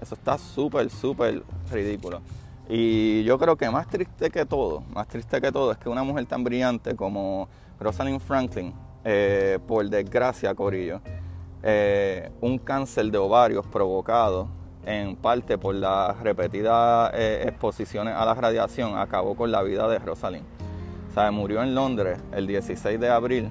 Eso 0.00 0.14
está 0.14 0.36
súper, 0.36 0.90
súper 0.90 1.42
ridículo. 1.70 2.20
Y 2.68 3.22
yo 3.24 3.38
creo 3.38 3.56
que 3.56 3.70
más 3.70 3.88
triste 3.88 4.28
que 4.30 4.44
todo, 4.44 4.82
más 4.92 5.06
triste 5.06 5.40
que 5.40 5.52
todo 5.52 5.72
es 5.72 5.78
que 5.78 5.88
una 5.88 6.02
mujer 6.02 6.26
tan 6.26 6.42
brillante 6.42 6.96
como 6.96 7.48
Rosalind 7.78 8.20
Franklin, 8.20 8.74
eh, 9.04 9.58
por 9.66 9.88
desgracia, 9.88 10.54
Corillo, 10.54 11.00
eh, 11.62 12.30
un 12.40 12.58
cáncer 12.58 13.10
de 13.10 13.18
ovarios 13.18 13.64
provocado 13.66 14.48
en 14.84 15.16
parte 15.16 15.58
por 15.58 15.74
las 15.74 16.18
repetidas 16.20 17.12
eh, 17.14 17.44
exposiciones 17.46 18.14
a 18.14 18.24
la 18.24 18.34
radiación 18.34 18.98
acabó 18.98 19.34
con 19.36 19.50
la 19.50 19.62
vida 19.62 19.88
de 19.88 19.98
Rosalind. 19.98 20.44
O 21.16 21.32
murió 21.32 21.62
en 21.62 21.74
Londres 21.74 22.18
el 22.32 22.46
16 22.46 23.00
de 23.00 23.08
abril 23.08 23.50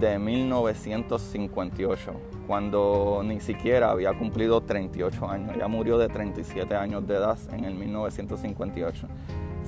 de 0.00 0.18
1958, 0.18 2.12
cuando 2.46 3.22
ni 3.24 3.40
siquiera 3.40 3.90
había 3.90 4.12
cumplido 4.12 4.60
38 4.60 5.28
años. 5.28 5.56
Ella 5.56 5.68
murió 5.68 5.98
de 5.98 6.08
37 6.08 6.74
años 6.74 7.06
de 7.06 7.14
edad 7.14 7.38
en 7.52 7.64
el 7.64 7.74
1958. 7.74 9.06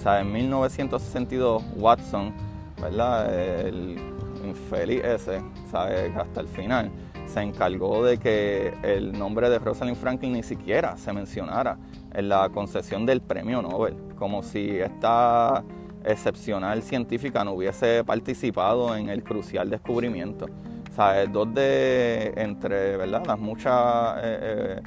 O 0.04 0.10
en 0.12 0.32
1962 0.32 1.62
Watson, 1.76 2.34
¿verdad? 2.80 3.34
El 3.66 3.98
infeliz 4.44 5.02
ese, 5.04 5.42
hasta 5.72 6.40
el 6.40 6.48
final, 6.48 6.90
se 7.26 7.40
encargó 7.40 8.04
de 8.04 8.18
que 8.18 8.74
el 8.82 9.18
nombre 9.18 9.48
de 9.50 9.58
Rosalind 9.58 9.96
Franklin 9.96 10.32
ni 10.32 10.42
siquiera 10.42 10.96
se 10.96 11.12
mencionara 11.12 11.78
en 12.12 12.28
la 12.28 12.48
concesión 12.50 13.04
del 13.06 13.20
premio 13.20 13.62
Nobel, 13.62 13.96
como 14.16 14.42
si 14.42 14.78
esta 14.78 15.64
excepcional 16.06 16.82
científica 16.82 17.44
no 17.44 17.52
hubiese 17.52 18.04
participado 18.04 18.96
en 18.96 19.08
el 19.08 19.22
crucial 19.22 19.68
descubrimiento. 19.68 20.46
Sea, 20.94 21.26
dos 21.26 21.52
de 21.52 22.32
entre 22.36 22.96
¿verdad? 22.96 23.26
las 23.26 23.38
muchas 23.38 24.16
eh, 24.18 24.20
eh, 24.22 24.82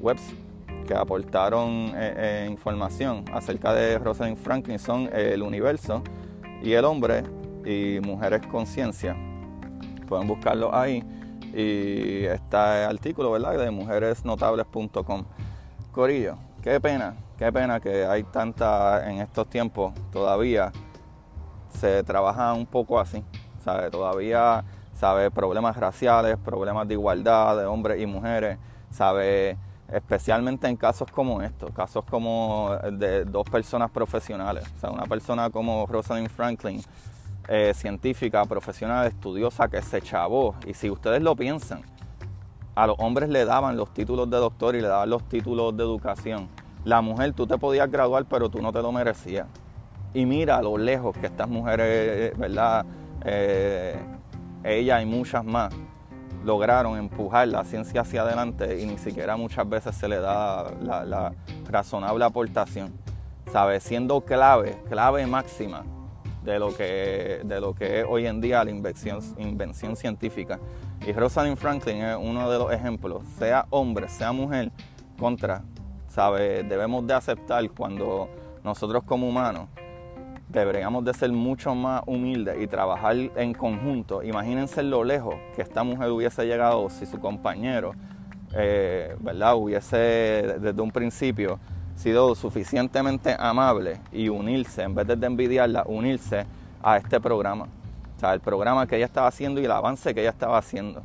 webs 0.00 0.22
que 0.86 0.94
aportaron 0.94 1.92
eh, 1.94 2.46
información 2.50 3.24
acerca 3.32 3.72
de 3.72 3.98
Rosalind 3.98 4.36
Franklin 4.36 4.78
son 4.78 5.08
El 5.12 5.42
Universo 5.42 6.02
y 6.62 6.72
El 6.72 6.84
Hombre 6.84 7.24
y 7.64 7.98
Mujeres 8.00 8.42
Conciencia. 8.46 9.16
Pueden 10.06 10.28
buscarlo 10.28 10.74
ahí 10.74 11.02
y 11.54 12.24
está 12.24 12.84
el 12.84 12.90
artículo, 12.96 13.30
¿verdad? 13.32 13.58
De 13.58 13.70
mujeresnotables.com. 13.70 15.24
Corillo, 15.92 16.36
qué 16.62 16.80
pena, 16.80 17.16
qué 17.36 17.52
pena 17.52 17.80
que 17.80 18.06
hay 18.06 18.22
tanta 18.22 19.10
en 19.10 19.20
estos 19.20 19.48
tiempos 19.50 19.92
todavía 20.12 20.72
se 21.68 22.02
trabaja 22.04 22.52
un 22.52 22.66
poco 22.66 23.00
así, 23.00 23.24
¿sabe? 23.64 23.90
Todavía, 23.90 24.64
¿sabe? 24.94 25.30
Problemas 25.30 25.76
raciales, 25.76 26.36
problemas 26.38 26.86
de 26.86 26.94
igualdad 26.94 27.56
de 27.56 27.64
hombres 27.64 28.00
y 28.00 28.06
mujeres, 28.06 28.58
¿sabe? 28.90 29.56
Especialmente 29.88 30.68
en 30.68 30.76
casos 30.76 31.10
como 31.10 31.42
estos, 31.42 31.70
casos 31.72 32.04
como 32.04 32.76
de 32.92 33.24
dos 33.24 33.48
personas 33.50 33.90
profesionales, 33.90 34.64
o 34.76 34.78
sea, 34.78 34.90
una 34.90 35.04
persona 35.04 35.50
como 35.50 35.86
Rosalind 35.86 36.30
Franklin, 36.30 36.82
eh, 37.48 37.72
científica, 37.74 38.44
profesional, 38.44 39.06
estudiosa 39.06 39.68
que 39.68 39.82
se 39.82 40.00
chavó. 40.00 40.54
Y 40.66 40.74
si 40.74 40.88
ustedes 40.88 41.22
lo 41.22 41.34
piensan, 41.34 41.82
a 42.74 42.86
los 42.86 42.96
hombres 42.98 43.28
le 43.28 43.44
daban 43.44 43.76
los 43.76 43.92
títulos 43.92 44.30
de 44.30 44.38
doctor 44.38 44.74
y 44.76 44.80
le 44.80 44.88
daban 44.88 45.10
los 45.10 45.22
títulos 45.28 45.76
de 45.76 45.82
educación. 45.82 46.48
La 46.84 47.00
mujer, 47.00 47.32
tú 47.32 47.46
te 47.46 47.58
podías 47.58 47.90
graduar, 47.90 48.24
pero 48.24 48.48
tú 48.48 48.60
no 48.60 48.72
te 48.72 48.80
lo 48.82 48.90
merecías. 48.92 49.46
Y 50.14 50.26
mira 50.26 50.56
a 50.56 50.62
lo 50.62 50.76
lejos 50.78 51.16
que 51.16 51.26
estas 51.26 51.48
mujeres, 51.48 52.36
¿verdad? 52.36 52.84
Eh, 53.24 53.98
ella 54.64 55.00
y 55.00 55.06
muchas 55.06 55.44
más 55.44 55.72
lograron 56.44 56.98
empujar 56.98 57.46
la 57.48 57.62
ciencia 57.64 58.00
hacia 58.00 58.22
adelante 58.22 58.80
y 58.80 58.86
ni 58.86 58.98
siquiera 58.98 59.36
muchas 59.36 59.68
veces 59.68 59.94
se 59.94 60.08
le 60.08 60.18
da 60.18 60.72
la, 60.82 61.04
la 61.04 61.32
razonable 61.70 62.24
aportación. 62.24 62.92
¿Sabes? 63.52 63.82
Siendo 63.82 64.22
clave, 64.22 64.82
clave 64.88 65.26
máxima 65.26 65.84
de 66.44 66.58
lo 66.58 66.74
que, 66.74 67.40
de 67.44 67.60
lo 67.60 67.74
que 67.74 68.00
es 68.00 68.06
hoy 68.08 68.26
en 68.26 68.40
día 68.40 68.64
la 68.64 68.70
invención, 68.70 69.20
invención 69.38 69.96
científica. 69.96 70.58
Y 71.06 71.12
Rosalind 71.12 71.56
Franklin 71.56 72.02
es 72.02 72.16
uno 72.20 72.50
de 72.50 72.58
los 72.58 72.72
ejemplos, 72.72 73.22
sea 73.38 73.66
hombre, 73.70 74.08
sea 74.08 74.32
mujer, 74.32 74.70
contra, 75.18 75.62
¿sabe? 76.08 76.62
Debemos 76.64 77.06
de 77.06 77.14
aceptar 77.14 77.68
cuando 77.70 78.28
nosotros 78.64 79.02
como 79.04 79.28
humanos 79.28 79.68
deberíamos 80.48 81.04
de 81.04 81.14
ser 81.14 81.32
mucho 81.32 81.74
más 81.74 82.02
humildes 82.06 82.60
y 82.60 82.66
trabajar 82.66 83.16
en 83.16 83.54
conjunto. 83.54 84.22
Imagínense 84.22 84.82
lo 84.82 85.02
lejos 85.02 85.34
que 85.56 85.62
esta 85.62 85.82
mujer 85.82 86.10
hubiese 86.10 86.44
llegado 86.44 86.90
si 86.90 87.06
su 87.06 87.18
compañero, 87.18 87.94
eh, 88.54 89.16
¿verdad? 89.20 89.56
Hubiese 89.56 89.96
desde 90.60 90.82
un 90.82 90.90
principio 90.90 91.58
sido 91.96 92.34
suficientemente 92.34 93.36
amable 93.38 94.00
y 94.12 94.28
unirse, 94.28 94.82
en 94.82 94.94
vez 94.94 95.06
de 95.06 95.26
envidiarla, 95.26 95.84
unirse 95.86 96.46
a 96.82 96.96
este 96.96 97.20
programa. 97.20 97.68
O 98.16 98.20
sea, 98.20 98.34
el 98.34 98.40
programa 98.40 98.86
que 98.86 98.96
ella 98.96 99.06
estaba 99.06 99.26
haciendo 99.26 99.60
y 99.60 99.64
el 99.64 99.70
avance 99.70 100.14
que 100.14 100.20
ella 100.20 100.30
estaba 100.30 100.58
haciendo. 100.58 101.02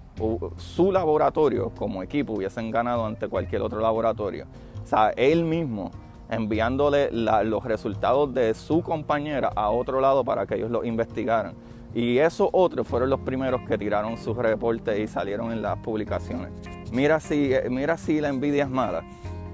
Su 0.57 0.91
laboratorio 0.91 1.71
como 1.71 2.03
equipo 2.03 2.33
hubiesen 2.33 2.69
ganado 2.69 3.05
ante 3.05 3.27
cualquier 3.27 3.61
otro 3.63 3.79
laboratorio. 3.79 4.45
O 4.83 4.87
sea, 4.87 5.09
él 5.15 5.43
mismo 5.43 5.91
enviándole 6.29 7.09
los 7.11 7.63
resultados 7.63 8.33
de 8.33 8.53
su 8.53 8.81
compañera 8.81 9.49
a 9.55 9.69
otro 9.69 10.01
lado 10.01 10.23
para 10.23 10.45
que 10.45 10.55
ellos 10.55 10.69
lo 10.69 10.83
investigaran. 10.83 11.55
Y 11.95 12.19
esos 12.19 12.49
otros 12.51 12.85
fueron 12.85 13.09
los 13.09 13.21
primeros 13.21 13.61
que 13.67 13.77
tiraron 13.77 14.17
sus 14.17 14.37
reportes 14.37 14.99
y 14.99 15.07
salieron 15.07 15.51
en 15.51 15.61
las 15.61 15.77
publicaciones. 15.79 16.51
Mira 16.91 17.19
si, 17.19 17.51
mira 17.69 17.97
si 17.97 18.21
la 18.21 18.29
envidia 18.29 18.63
es 18.63 18.69
mala, 18.69 19.03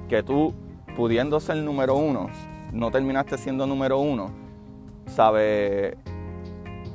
que 0.10 0.22
tú 0.24 0.54
pudiendo 0.96 1.40
ser 1.40 1.58
número 1.58 1.96
uno, 1.96 2.30
no 2.72 2.92
terminaste 2.92 3.38
siendo 3.38 3.66
número 3.66 4.00
uno, 4.00 4.32
¿sabe? 5.08 5.98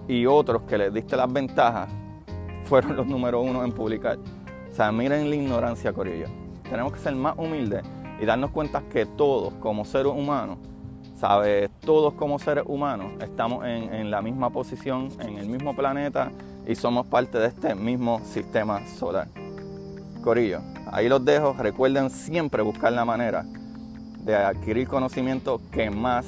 Y 0.06 0.26
otros 0.26 0.62
que 0.62 0.78
les 0.78 0.92
diste 0.92 1.16
las 1.16 1.32
ventajas 1.32 1.88
fueron 2.64 2.96
los 2.96 3.06
número 3.06 3.40
uno 3.40 3.64
en 3.64 3.72
publicar. 3.72 4.18
O 4.70 4.74
sea, 4.74 4.92
miren 4.92 5.28
la 5.28 5.36
ignorancia, 5.36 5.92
Corillo. 5.92 6.26
Tenemos 6.68 6.92
que 6.92 6.98
ser 6.98 7.14
más 7.14 7.36
humildes 7.36 7.82
y 8.20 8.24
darnos 8.24 8.50
cuenta 8.50 8.82
que 8.90 9.06
todos, 9.06 9.54
como 9.54 9.84
seres 9.84 10.12
humanos, 10.12 10.58
¿Sabes? 11.16 11.68
Todos 11.80 12.14
como 12.14 12.38
seres 12.38 12.62
humanos 12.68 13.10
estamos 13.20 13.64
en, 13.64 13.92
en 13.92 14.08
la 14.08 14.22
misma 14.22 14.50
posición, 14.50 15.08
en 15.18 15.36
el 15.38 15.48
mismo 15.48 15.74
planeta 15.74 16.30
y 16.64 16.76
somos 16.76 17.08
parte 17.08 17.38
de 17.38 17.48
este 17.48 17.74
mismo 17.74 18.20
sistema 18.20 18.86
solar. 18.86 19.26
Corillo, 20.22 20.60
ahí 20.92 21.08
los 21.08 21.24
dejo. 21.24 21.54
Recuerden 21.58 22.10
siempre 22.10 22.62
buscar 22.62 22.92
la 22.92 23.04
manera 23.04 23.44
de 24.28 24.36
adquirir 24.36 24.86
conocimiento 24.86 25.58
que 25.72 25.88
más 25.88 26.26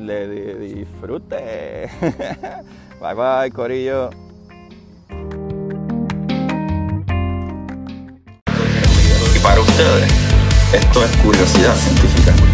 le 0.00 0.26
disfrute. 0.58 1.88
bye 3.00 3.14
bye, 3.14 3.52
Corillo. 3.52 4.10
Y 9.32 9.38
para 9.38 9.60
ustedes, 9.60 10.12
esto 10.74 11.04
es 11.04 11.16
curiosidad 11.18 11.76
científica. 11.76 12.49